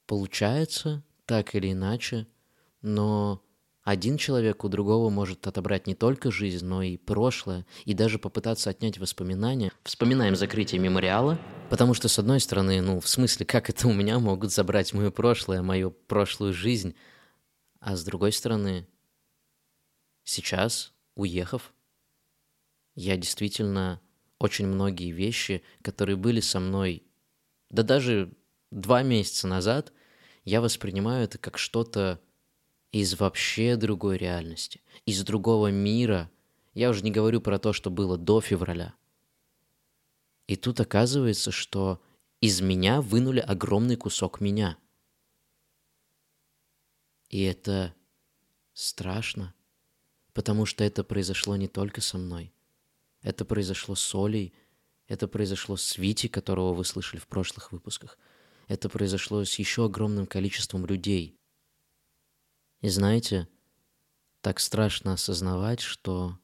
получается 0.06 1.04
так 1.26 1.56
или 1.56 1.72
иначе, 1.72 2.28
но 2.82 3.44
один 3.84 4.18
человек 4.18 4.64
у 4.64 4.70
другого 4.70 5.10
может 5.10 5.48
отобрать 5.48 5.88
не 5.88 5.96
только 5.96 6.32
жизнь, 6.32 6.66
но 6.66 6.82
и 6.84 6.98
прошлое, 6.98 7.66
и 7.86 7.94
даже 7.94 8.20
попытаться 8.20 8.70
отнять 8.70 8.98
воспоминания. 8.98 9.72
Вспоминаем 9.84 10.36
закрытие 10.36 10.82
мемориала, 10.82 11.40
потому 11.70 11.94
что, 11.94 12.08
с 12.08 12.20
одной 12.20 12.40
стороны, 12.40 12.82
ну, 12.82 13.00
в 13.00 13.08
смысле, 13.08 13.46
как 13.46 13.70
это 13.70 13.88
у 13.88 13.94
меня 13.94 14.20
могут 14.20 14.52
забрать 14.52 14.94
мое 14.94 15.12
прошлое, 15.12 15.62
мою 15.62 15.92
прошлую 15.92 16.54
жизнь, 16.54 16.96
а 17.80 17.96
с 17.96 18.04
другой 18.04 18.34
стороны, 18.34 18.88
сейчас, 20.24 20.94
уехав, 21.16 21.74
я 22.96 23.16
действительно 23.16 24.02
очень 24.40 24.68
многие 24.68 25.12
вещи, 25.12 25.64
которые 25.82 26.18
были 26.18 26.42
со 26.42 26.60
мной, 26.60 27.04
да 27.70 27.84
даже 27.84 28.34
два 28.72 29.04
месяца 29.04 29.48
назад, 29.48 29.94
я 30.44 30.62
воспринимаю 30.62 31.24
это 31.24 31.38
как 31.38 31.58
что-то 31.58 32.20
из 32.92 33.20
вообще 33.20 33.76
другой 33.76 34.18
реальности, 34.18 34.82
из 35.06 35.24
другого 35.24 35.72
мира. 35.72 36.30
Я 36.74 36.90
уже 36.90 37.04
не 37.04 37.12
говорю 37.12 37.42
про 37.42 37.60
то, 37.60 37.74
что 37.74 37.90
было 37.90 38.18
до 38.18 38.42
февраля. 38.42 38.94
И 40.48 40.56
тут 40.56 40.80
оказывается, 40.80 41.52
что 41.52 42.02
из 42.42 42.62
меня 42.62 43.02
вынули 43.02 43.40
огромный 43.40 43.96
кусок 43.96 44.42
меня. 44.42 44.78
И 47.30 47.44
это 47.44 47.94
страшно, 48.74 49.54
потому 50.34 50.66
что 50.66 50.84
это 50.84 51.04
произошло 51.04 51.56
не 51.56 51.68
только 51.68 52.02
со 52.02 52.18
мной– 52.18 52.54
это 53.22 53.46
произошло 53.46 53.96
с 53.96 54.16
Олей, 54.16 54.54
это 55.08 55.28
произошло 55.28 55.76
с 55.76 55.98
Вити, 55.98 56.28
которого 56.28 56.74
вы 56.74 56.86
слышали 56.86 57.20
в 57.20 57.28
прошлых 57.28 57.72
выпусках. 57.72 58.18
Это 58.68 58.88
произошло 58.90 59.44
с 59.44 59.58
еще 59.58 59.86
огромным 59.86 60.28
количеством 60.28 60.86
людей. 60.86 61.39
И 62.82 62.90
знаете, 62.90 63.48
так 64.42 64.60
страшно 64.60 65.14
осознавать, 65.14 65.82
что 65.82 66.38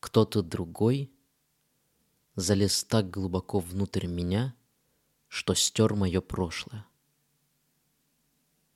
кто-то 0.00 0.42
другой 0.42 1.12
залез 2.34 2.84
так 2.84 3.10
глубоко 3.10 3.60
внутрь 3.60 4.06
меня, 4.06 4.54
что 5.28 5.54
стер 5.54 5.94
мое 5.94 6.20
прошлое. 6.20 6.86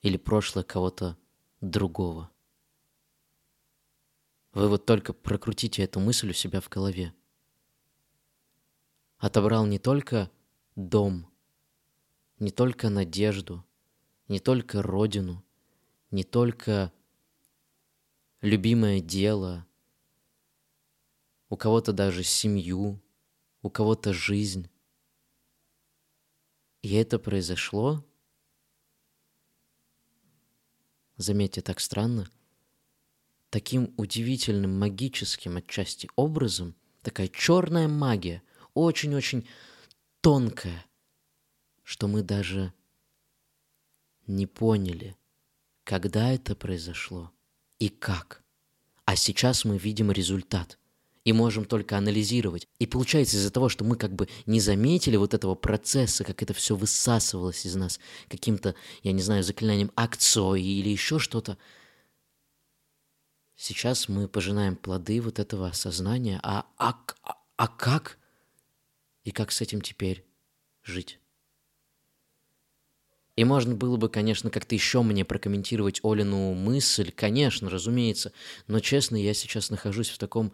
Или 0.01 0.17
прошлое 0.17 0.63
кого-то 0.63 1.17
другого. 1.61 2.31
Вы 4.53 4.69
вот 4.69 4.85
только 4.85 5.13
прокрутите 5.13 5.83
эту 5.83 5.99
мысль 5.99 6.29
у 6.29 6.33
себя 6.33 6.61
в 6.61 6.69
голове 6.69 7.13
отобрал 9.17 9.65
не 9.65 9.79
только 9.79 10.31
дом, 10.75 11.27
не 12.39 12.51
только 12.51 12.89
надежду, 12.89 13.65
не 14.27 14.39
только 14.39 14.81
родину, 14.81 15.43
не 16.11 16.23
только 16.23 16.91
любимое 18.41 19.01
дело, 19.01 19.65
у 21.49 21.57
кого-то 21.57 21.93
даже 21.93 22.23
семью, 22.23 23.01
у 23.61 23.69
кого-то 23.69 24.13
жизнь. 24.13 24.69
И 26.81 26.93
это 26.93 27.19
произошло, 27.19 28.05
заметьте, 31.17 31.61
так 31.61 31.79
странно, 31.79 32.29
таким 33.49 33.93
удивительным 33.97 34.77
магическим 34.77 35.57
отчасти 35.57 36.09
образом, 36.15 36.75
такая 37.01 37.27
черная 37.27 37.87
магия, 37.87 38.43
очень-очень 38.73 39.47
тонкое, 40.21 40.85
что 41.83 42.07
мы 42.07 42.21
даже 42.21 42.73
не 44.27 44.45
поняли, 44.45 45.15
когда 45.87 46.33
это 46.33 46.53
произошло 46.53 47.31
и 47.79 47.87
как. 47.87 48.43
А 49.05 49.15
сейчас 49.15 49.63
мы 49.63 49.77
видим 49.77 50.11
результат 50.11 50.77
и 51.23 51.31
можем 51.31 51.63
только 51.63 51.97
анализировать. 51.97 52.67
И 52.77 52.85
получается 52.85 53.37
из-за 53.37 53.51
того, 53.51 53.69
что 53.69 53.85
мы 53.85 53.95
как 53.95 54.13
бы 54.13 54.27
не 54.45 54.59
заметили 54.59 55.15
вот 55.15 55.33
этого 55.33 55.55
процесса, 55.55 56.25
как 56.25 56.43
это 56.43 56.53
все 56.53 56.75
высасывалось 56.75 57.65
из 57.65 57.75
нас 57.77 58.01
каким-то, 58.27 58.75
я 59.01 59.13
не 59.13 59.21
знаю, 59.21 59.43
заклинанием 59.43 59.93
акцией 59.95 60.61
или 60.61 60.89
еще 60.89 61.19
что-то, 61.19 61.57
сейчас 63.55 64.09
мы 64.09 64.27
пожинаем 64.27 64.75
плоды 64.75 65.21
вот 65.21 65.39
этого 65.39 65.69
осознания. 65.69 66.41
А, 66.43 66.65
а, 66.77 66.99
а, 67.23 67.37
а 67.55 67.67
как? 67.69 68.17
И 69.23 69.31
как 69.31 69.53
с 69.53 69.61
этим 69.61 69.79
теперь 69.79 70.25
жить? 70.83 71.21
И 73.37 73.45
можно 73.45 73.75
было 73.75 73.97
бы, 73.97 74.09
конечно, 74.09 74.49
как-то 74.49 74.73
еще 74.75 75.03
мне 75.03 75.23
прокомментировать 75.23 76.01
Олину 76.03 76.55
мысль, 76.55 77.11
конечно, 77.11 77.69
разумеется, 77.69 78.33
но, 78.65 78.79
честно, 78.79 79.15
я 79.15 79.33
сейчас 79.35 79.69
нахожусь 79.69 80.09
в 80.09 80.17
таком 80.17 80.51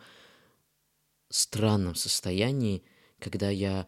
странном 1.30 1.96
состоянии, 1.96 2.84
когда 3.20 3.50
я 3.50 3.88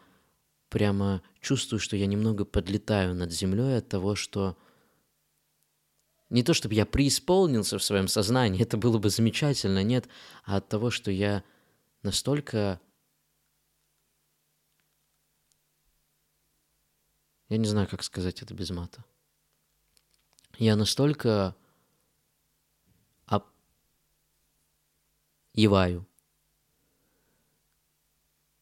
прямо 0.70 1.22
чувствую, 1.42 1.82
что 1.82 1.98
я 1.98 2.06
немного 2.06 2.46
подлетаю 2.46 3.14
над 3.14 3.34
землей 3.34 3.78
от 3.78 3.90
того, 3.90 4.16
что 4.16 4.58
Не 6.30 6.42
то, 6.44 6.54
чтобы 6.54 6.74
я 6.74 6.86
преисполнился 6.86 7.78
в 7.78 7.84
своем 7.84 8.08
сознании, 8.08 8.62
это 8.62 8.78
было 8.78 8.98
бы 8.98 9.10
замечательно, 9.10 9.84
нет, 9.84 10.08
а 10.44 10.58
от 10.58 10.68
того, 10.70 10.90
что 10.90 11.12
я 11.12 11.44
настолько... 12.02 12.80
Я 17.50 17.58
не 17.58 17.68
знаю, 17.68 17.88
как 17.88 18.04
сказать 18.04 18.42
это 18.42 18.54
без 18.54 18.70
мата. 18.72 19.04
Я 20.58 20.76
настолько 20.76 21.56
еваю, 25.56 26.06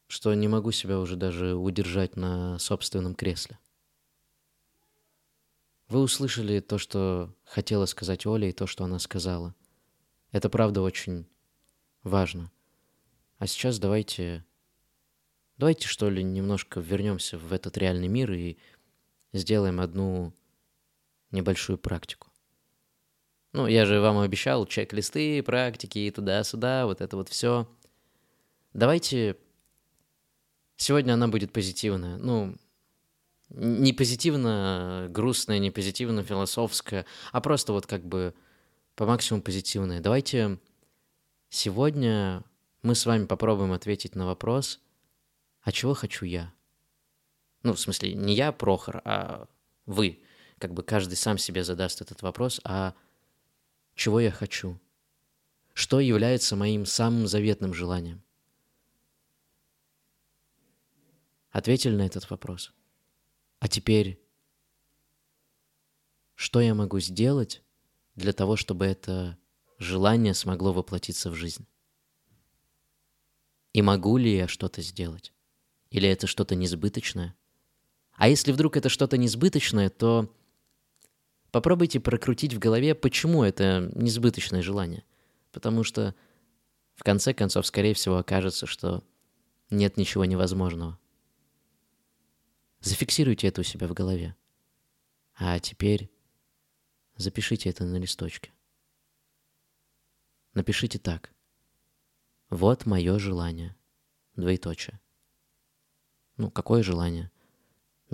что 0.06 0.32
не 0.34 0.48
могу 0.48 0.70
себя 0.70 1.00
уже 1.00 1.16
даже 1.16 1.54
удержать 1.54 2.16
на 2.16 2.58
собственном 2.58 3.14
кресле. 3.14 3.58
Вы 5.88 6.00
услышали 6.00 6.60
то, 6.60 6.78
что 6.78 7.34
хотела 7.44 7.86
сказать 7.86 8.26
Оля, 8.26 8.48
и 8.48 8.52
то, 8.52 8.66
что 8.66 8.84
она 8.84 8.98
сказала. 8.98 9.54
Это 10.30 10.48
правда 10.48 10.82
очень 10.82 11.26
важно. 12.02 12.50
А 13.38 13.46
сейчас 13.46 13.78
давайте... 13.78 14.44
Давайте, 15.56 15.86
что 15.86 16.10
ли, 16.10 16.24
немножко 16.24 16.80
вернемся 16.80 17.38
в 17.38 17.52
этот 17.52 17.76
реальный 17.78 18.08
мир 18.08 18.32
и 18.32 18.58
сделаем 19.34 19.80
одну 19.80 20.32
небольшую 21.30 21.78
практику. 21.78 22.28
Ну, 23.52 23.66
я 23.66 23.84
же 23.86 24.00
вам 24.00 24.18
обещал 24.18 24.66
чек-листы, 24.66 25.42
практики, 25.42 26.10
туда-сюда, 26.14 26.86
вот 26.86 27.00
это 27.00 27.16
вот 27.16 27.28
все. 27.28 27.68
Давайте... 28.72 29.36
Сегодня 30.76 31.12
она 31.12 31.28
будет 31.28 31.52
позитивная. 31.52 32.16
Ну, 32.16 32.56
не 33.50 33.92
позитивно 33.92 35.06
грустная, 35.10 35.60
не 35.60 35.70
позитивно 35.70 36.24
философская, 36.24 37.06
а 37.30 37.40
просто 37.40 37.72
вот 37.72 37.86
как 37.86 38.04
бы 38.04 38.34
по 38.96 39.06
максимуму 39.06 39.42
позитивная. 39.42 40.00
Давайте 40.00 40.58
сегодня 41.48 42.42
мы 42.82 42.96
с 42.96 43.06
вами 43.06 43.26
попробуем 43.26 43.72
ответить 43.72 44.16
на 44.16 44.26
вопрос, 44.26 44.80
а 45.62 45.70
чего 45.70 45.94
хочу 45.94 46.24
я? 46.24 46.52
Ну, 47.64 47.72
в 47.72 47.80
смысле, 47.80 48.14
не 48.14 48.34
я, 48.34 48.52
Прохор, 48.52 49.00
а 49.04 49.48
вы. 49.86 50.22
Как 50.58 50.74
бы 50.74 50.82
каждый 50.82 51.16
сам 51.16 51.38
себе 51.38 51.64
задаст 51.64 52.02
этот 52.02 52.20
вопрос, 52.20 52.60
а 52.62 52.94
чего 53.94 54.20
я 54.20 54.30
хочу? 54.30 54.78
Что 55.72 55.98
является 55.98 56.56
моим 56.56 56.84
самым 56.84 57.26
заветным 57.26 57.72
желанием? 57.72 58.22
Ответили 61.50 61.96
на 61.96 62.02
этот 62.02 62.28
вопрос. 62.28 62.72
А 63.60 63.68
теперь, 63.68 64.20
что 66.34 66.60
я 66.60 66.74
могу 66.74 67.00
сделать 67.00 67.62
для 68.14 68.34
того, 68.34 68.56
чтобы 68.56 68.84
это 68.84 69.38
желание 69.78 70.34
смогло 70.34 70.74
воплотиться 70.74 71.30
в 71.30 71.34
жизнь? 71.34 71.66
И 73.72 73.80
могу 73.80 74.18
ли 74.18 74.36
я 74.36 74.48
что-то 74.48 74.82
сделать? 74.82 75.32
Или 75.88 76.08
это 76.10 76.26
что-то 76.26 76.54
несбыточное? 76.54 77.34
А 78.16 78.28
если 78.28 78.52
вдруг 78.52 78.76
это 78.76 78.88
что-то 78.88 79.16
несбыточное, 79.16 79.90
то 79.90 80.32
попробуйте 81.50 82.00
прокрутить 82.00 82.54
в 82.54 82.58
голове, 82.58 82.94
почему 82.94 83.42
это 83.42 83.90
несбыточное 83.94 84.62
желание. 84.62 85.04
Потому 85.52 85.84
что 85.84 86.14
в 86.94 87.02
конце 87.02 87.34
концов, 87.34 87.66
скорее 87.66 87.94
всего, 87.94 88.16
окажется, 88.16 88.66
что 88.66 89.02
нет 89.70 89.96
ничего 89.96 90.24
невозможного. 90.24 90.98
Зафиксируйте 92.80 93.48
это 93.48 93.62
у 93.62 93.64
себя 93.64 93.88
в 93.88 93.94
голове. 93.94 94.36
А 95.36 95.58
теперь 95.58 96.10
запишите 97.16 97.70
это 97.70 97.84
на 97.84 97.96
листочке. 97.96 98.52
Напишите 100.52 100.98
так. 100.98 101.32
Вот 102.50 102.86
мое 102.86 103.18
желание. 103.18 103.74
Двоеточие. 104.36 105.00
Ну, 106.36 106.50
какое 106.50 106.82
желание? 106.82 107.30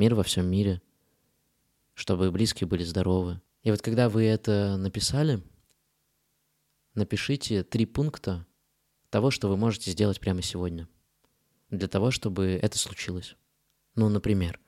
Мир 0.00 0.14
во 0.14 0.22
всем 0.22 0.46
мире. 0.46 0.80
Чтобы 1.92 2.30
близкие 2.30 2.66
были 2.66 2.84
здоровы. 2.84 3.38
И 3.62 3.70
вот 3.70 3.82
когда 3.82 4.08
вы 4.08 4.24
это 4.24 4.78
написали, 4.78 5.42
напишите 6.94 7.64
три 7.64 7.84
пункта 7.84 8.46
того, 9.10 9.30
что 9.30 9.50
вы 9.50 9.58
можете 9.58 9.90
сделать 9.90 10.18
прямо 10.18 10.40
сегодня. 10.40 10.88
Для 11.68 11.86
того, 11.86 12.10
чтобы 12.10 12.58
это 12.62 12.78
случилось. 12.78 13.36
Ну, 13.94 14.08
например, 14.08 14.58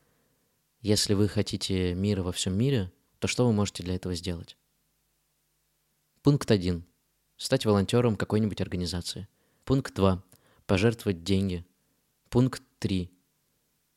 если 0.83 1.14
вы 1.14 1.29
хотите 1.29 1.95
мира 1.95 2.23
во 2.23 2.33
всем 2.33 2.53
мире, 2.59 2.92
то 3.18 3.27
что 3.27 3.47
вы 3.47 3.55
можете 3.55 3.83
для 3.83 3.95
этого 3.95 4.14
сделать? 4.14 4.59
Пункт 6.21 6.51
1. 6.51 6.85
Стать 7.38 7.64
волонтером 7.64 8.16
какой-нибудь 8.16 8.61
организации. 8.61 9.27
Пункт 9.64 9.95
2. 9.95 10.23
Пожертвовать 10.66 11.25
деньги. 11.25 11.64
Пункт 12.29 12.62
3. 12.81 13.11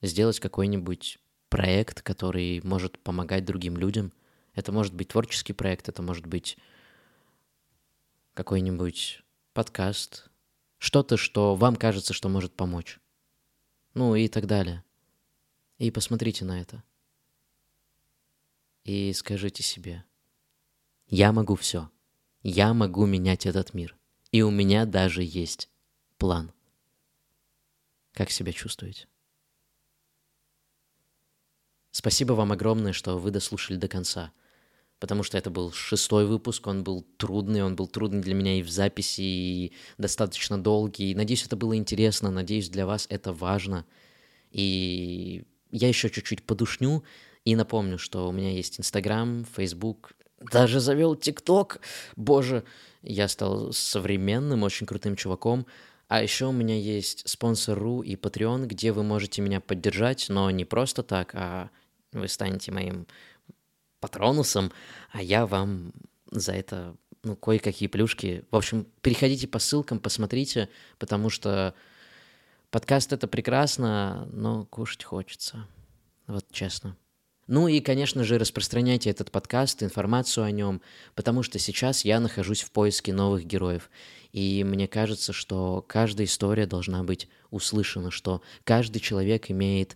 Сделать 0.02 0.40
какой-нибудь 0.40 1.20
проект, 1.56 2.02
который 2.02 2.60
может 2.66 3.00
помогать 3.00 3.46
другим 3.46 3.78
людям. 3.78 4.12
Это 4.56 4.74
может 4.74 4.94
быть 4.94 5.08
творческий 5.08 5.54
проект, 5.54 5.88
это 5.88 6.02
может 6.02 6.26
быть 6.26 6.58
какой-нибудь 8.34 9.24
подкаст, 9.54 10.30
что-то, 10.80 11.16
что 11.16 11.56
вам 11.56 11.78
кажется, 11.78 12.12
что 12.12 12.28
может 12.28 12.54
помочь. 12.54 13.00
Ну 13.94 14.16
и 14.16 14.28
так 14.28 14.48
далее. 14.48 14.84
И 15.78 15.92
посмотрите 15.92 16.44
на 16.44 16.60
это. 16.60 16.84
И 18.84 19.14
скажите 19.14 19.64
себе, 19.64 20.04
я 21.08 21.32
могу 21.32 21.56
все. 21.56 21.90
Я 22.44 22.74
могу 22.74 23.06
менять 23.06 23.46
этот 23.46 23.74
мир. 23.74 23.96
И 24.34 24.42
у 24.42 24.52
меня 24.52 24.86
даже 24.86 25.24
есть 25.24 25.70
план. 26.18 26.52
Как 28.12 28.30
себя 28.30 28.52
чувствуете? 28.52 29.08
Спасибо 31.98 32.34
вам 32.34 32.52
огромное, 32.52 32.92
что 32.92 33.18
вы 33.18 33.32
дослушали 33.32 33.78
до 33.78 33.88
конца. 33.88 34.34
Потому 35.00 35.24
что 35.24 35.38
это 35.38 35.50
был 35.50 35.72
шестой 35.72 36.26
выпуск, 36.26 36.68
он 36.68 36.84
был 36.84 37.08
трудный, 37.16 37.64
он 37.64 37.78
был 37.78 37.88
трудный 37.88 38.22
для 38.22 38.34
меня 38.34 38.60
и 38.60 38.64
в 38.64 38.70
записи, 38.70 39.22
и 39.22 39.74
достаточно 39.98 40.62
долгий. 40.62 41.16
Надеюсь, 41.16 41.46
это 41.46 41.56
было 41.56 41.78
интересно, 41.78 42.32
надеюсь, 42.32 42.68
для 42.68 42.86
вас 42.86 43.08
это 43.10 43.32
важно. 43.32 43.86
И 44.52 45.46
я 45.72 45.88
еще 45.88 46.10
чуть-чуть 46.10 46.44
подушню 46.44 47.06
и 47.46 47.56
напомню, 47.56 47.98
что 47.98 48.28
у 48.28 48.34
меня 48.34 48.52
есть 48.52 48.78
Инстаграм, 48.78 49.46
Фейсбук, 49.56 50.12
даже 50.52 50.82
завел 50.82 51.16
ТикТок. 51.16 51.80
Боже, 52.18 52.66
я 53.04 53.30
стал 53.30 53.72
современным, 53.72 54.64
очень 54.64 54.86
крутым 54.86 55.16
чуваком. 55.16 55.66
А 56.10 56.22
еще 56.22 56.48
у 56.48 56.52
меня 56.52 56.78
есть 56.78 57.28
спонсор.ру 57.30 58.02
и 58.02 58.18
Patreon, 58.18 58.66
где 58.66 58.92
вы 58.92 59.04
можете 59.04 59.42
меня 59.42 59.62
поддержать, 59.62 60.26
но 60.28 60.52
не 60.52 60.66
просто 60.66 61.02
так, 61.02 61.34
а 61.34 61.70
вы 62.20 62.28
станете 62.28 62.72
моим 62.72 63.08
патронусом, 64.00 64.72
а 65.12 65.22
я 65.22 65.46
вам 65.46 65.94
за 66.32 66.54
это 66.54 66.96
ну, 67.24 67.36
кое-какие 67.36 67.88
плюшки. 67.88 68.46
В 68.52 68.56
общем, 68.56 68.88
переходите 69.02 69.48
по 69.48 69.60
ссылкам, 69.60 70.00
посмотрите, 70.00 70.70
потому 71.00 71.30
что 71.30 71.74
Подкаст 72.76 73.14
это 73.14 73.30
прекрасно, 73.30 74.28
но 74.34 74.66
кушать 74.66 75.06
хочется. 75.06 75.66
Вот 76.28 76.46
честно. 76.52 76.98
Ну 77.48 77.70
и, 77.70 77.80
конечно 77.80 78.26
же, 78.26 78.38
распространяйте 78.38 79.10
этот 79.10 79.32
подкаст, 79.32 79.82
информацию 79.82 80.44
о 80.44 80.52
нем, 80.52 80.82
потому 81.14 81.42
что 81.42 81.58
сейчас 81.58 82.04
я 82.04 82.20
нахожусь 82.20 82.64
в 82.64 82.72
поиске 82.72 83.14
новых 83.14 83.46
героев. 83.46 83.90
И 84.34 84.66
мне 84.66 84.90
кажется, 84.90 85.32
что 85.32 85.86
каждая 85.88 86.28
история 86.28 86.66
должна 86.66 87.02
быть 87.04 87.30
услышана, 87.50 88.12
что 88.12 88.42
каждый 88.66 89.00
человек 89.00 89.50
имеет 89.50 89.96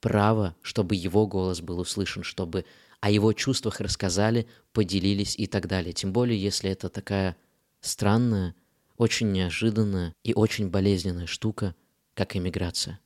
право, 0.00 0.56
чтобы 0.62 0.94
его 0.94 1.26
голос 1.26 1.60
был 1.60 1.78
услышан, 1.78 2.22
чтобы 2.22 2.64
о 3.00 3.10
его 3.10 3.32
чувствах 3.32 3.80
рассказали, 3.80 4.48
поделились 4.72 5.38
и 5.38 5.46
так 5.46 5.66
далее. 5.66 5.92
Тем 5.92 6.12
более, 6.12 6.40
если 6.40 6.70
это 6.70 6.88
такая 6.88 7.36
странная, 7.80 8.54
очень 8.96 9.30
неожиданная 9.32 10.14
и 10.24 10.34
очень 10.34 10.68
болезненная 10.68 11.26
штука– 11.26 11.74
как 12.18 12.34
иммиграция. 12.34 12.98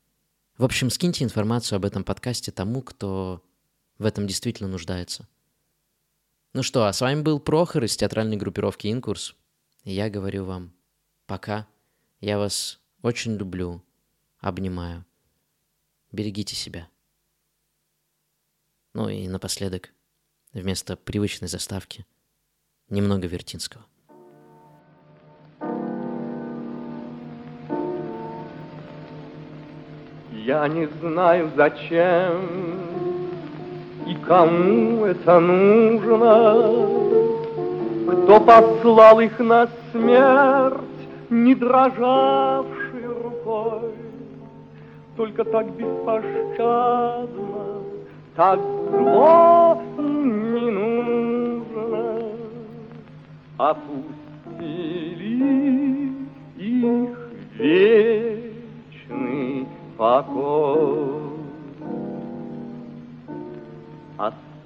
В 0.57 0.64
общем, 0.64 0.88
скиньте 0.88 1.22
информацию 1.22 1.76
об 1.76 1.85
этом 1.85 2.02
подкасте 2.02 2.50
тому, 2.50 2.81
кто 2.81 3.42
в 3.98 4.07
этом 4.07 4.26
действительно 4.26 4.70
нуждается. 4.70 5.28
Ну 6.55 6.62
что, 6.62 6.87
а 6.87 6.92
с 6.94 7.02
вами 7.02 7.20
был 7.20 7.38
Прохор 7.38 7.85
из 7.85 7.94
театральной 7.94 8.38
группировки 8.38 8.90
«Инкурс». 8.90 9.37
И 9.85 9.92
я 9.92 10.09
говорю 10.09 10.46
вам 10.46 10.72
пока. 11.26 11.66
Я 12.20 12.38
вас 12.38 12.81
очень 13.02 13.37
люблю, 13.37 13.83
обнимаю. 14.38 15.05
Берегите 16.12 16.55
себя. 16.55 16.88
Ну 18.94 19.09
и 19.09 19.27
напоследок, 19.29 19.94
вместо 20.53 20.96
привычной 20.96 21.48
заставки, 21.48 22.05
немного 22.90 23.27
Вертинского. 23.27 23.87
Я 30.33 30.68
не 30.68 30.87
знаю 31.01 31.51
зачем 31.57 32.83
и 34.07 34.14
кому 34.16 35.07
это 35.07 35.40
нужно, 35.40 36.55
Кто 38.25 38.40
послал 38.40 39.20
их 39.20 39.38
на 39.38 39.68
смерть, 39.92 40.81
не 41.31 41.55
рукой, 41.55 42.71
Только 45.16 45.44
так 45.44 45.70
беспощадно, 45.72 47.27
так 48.35 48.59
зло 48.61 49.83
не 49.98 50.70
нужно. 50.70 52.22
Опустили 53.59 54.12
их 56.57 57.31
вечный 57.59 59.66
покой. 59.96 61.20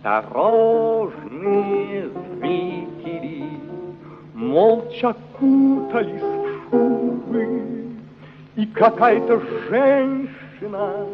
Осторожные 0.02 2.10
зрители 2.38 3.46
Молча 4.36 5.16
кутались 5.38 6.22
в 6.22 6.70
шубы, 6.70 7.75
И 8.56 8.66
какая-то 8.66 9.40
женщина 9.68 11.06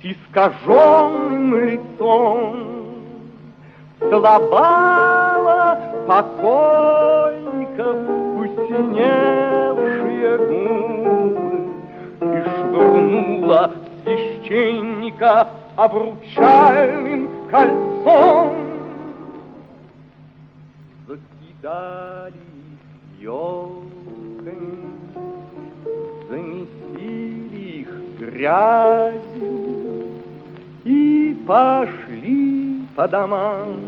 С 0.00 0.04
искаженным 0.04 1.66
лицом 1.66 2.56
Целовала 4.00 5.78
покойников 6.06 7.96
Посиневшие 8.36 10.38
губы 10.38 11.68
И 12.20 12.42
швырнула 12.42 13.72
священника 14.04 15.48
обручальным 15.76 17.28
кольцом. 17.50 18.54
Закидали 21.06 22.34
елками, 23.20 23.93
грязью 28.44 30.20
и 30.84 31.34
пошли 31.46 32.82
по 32.94 33.08
домам 33.08 33.80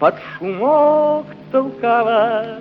под 0.00 0.16
шумок 0.36 1.26
толковать, 1.52 2.58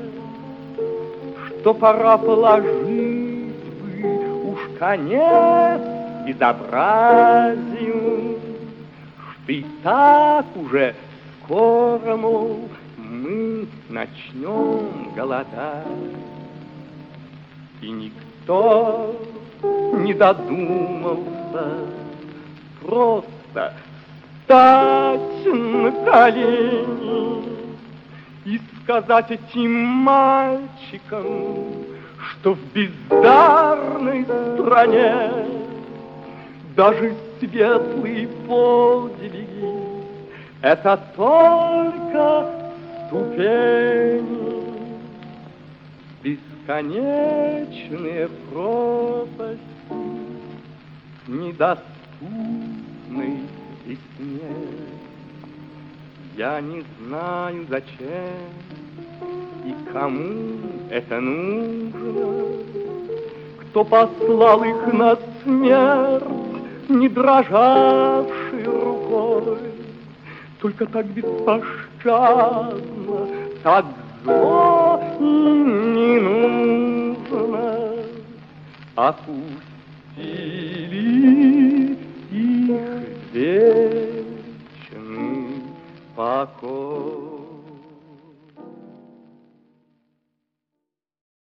что 1.48 1.74
пора 1.74 2.18
положить 2.18 3.56
бы 3.82 4.52
уж 4.52 4.60
конец 4.78 5.82
безобразию, 6.28 7.50
что 9.18 9.52
и 9.52 9.66
так 9.82 10.46
уже 10.56 10.94
скоро, 11.44 12.16
мол, 12.16 12.70
мы 12.98 13.68
начнем 13.90 15.12
голодать. 15.16 15.88
И 17.82 17.90
никто 17.90 19.16
не 19.64 20.14
додумался. 20.14 21.88
Просто 22.82 23.74
встать 24.44 25.46
на 25.46 25.92
колени 26.06 27.44
и 28.46 28.60
сказать 28.84 29.32
этим 29.32 29.72
мальчикам, 29.72 31.26
что 32.18 32.54
в 32.54 32.60
бездарной 32.74 34.26
стране 34.26 35.30
даже 36.76 37.16
светлые 37.40 38.28
подвиги— 38.48 39.48
это 40.62 41.00
только 41.16 42.46
ступени, 43.08 44.42
бесконечные 46.62 48.30
пропасти, 48.52 49.60
недоступной 51.28 51.80
весне. 53.86 54.56
Я 56.38 56.62
не 56.62 56.84
знаю, 57.00 57.66
зачем 57.70 58.50
и 59.66 59.76
кому 59.92 60.60
это 60.90 61.20
нужно, 61.20 62.64
кто 63.62 63.84
послал 63.84 64.64
их 64.64 64.94
на 64.94 65.18
смерть, 65.44 66.24
не 66.90 67.10
дрожавший 67.10 68.64
рукой, 68.66 69.58
только 70.60 70.86
так 70.88 71.06
беспощадно, 71.08 72.78
так 73.64 73.86
зло 74.24 74.81
не 75.22 76.20
нужно. 76.20 77.66
Опустили 78.96 79.52
их 82.32 82.78
вечный 83.34 83.92
покой. 86.16 87.31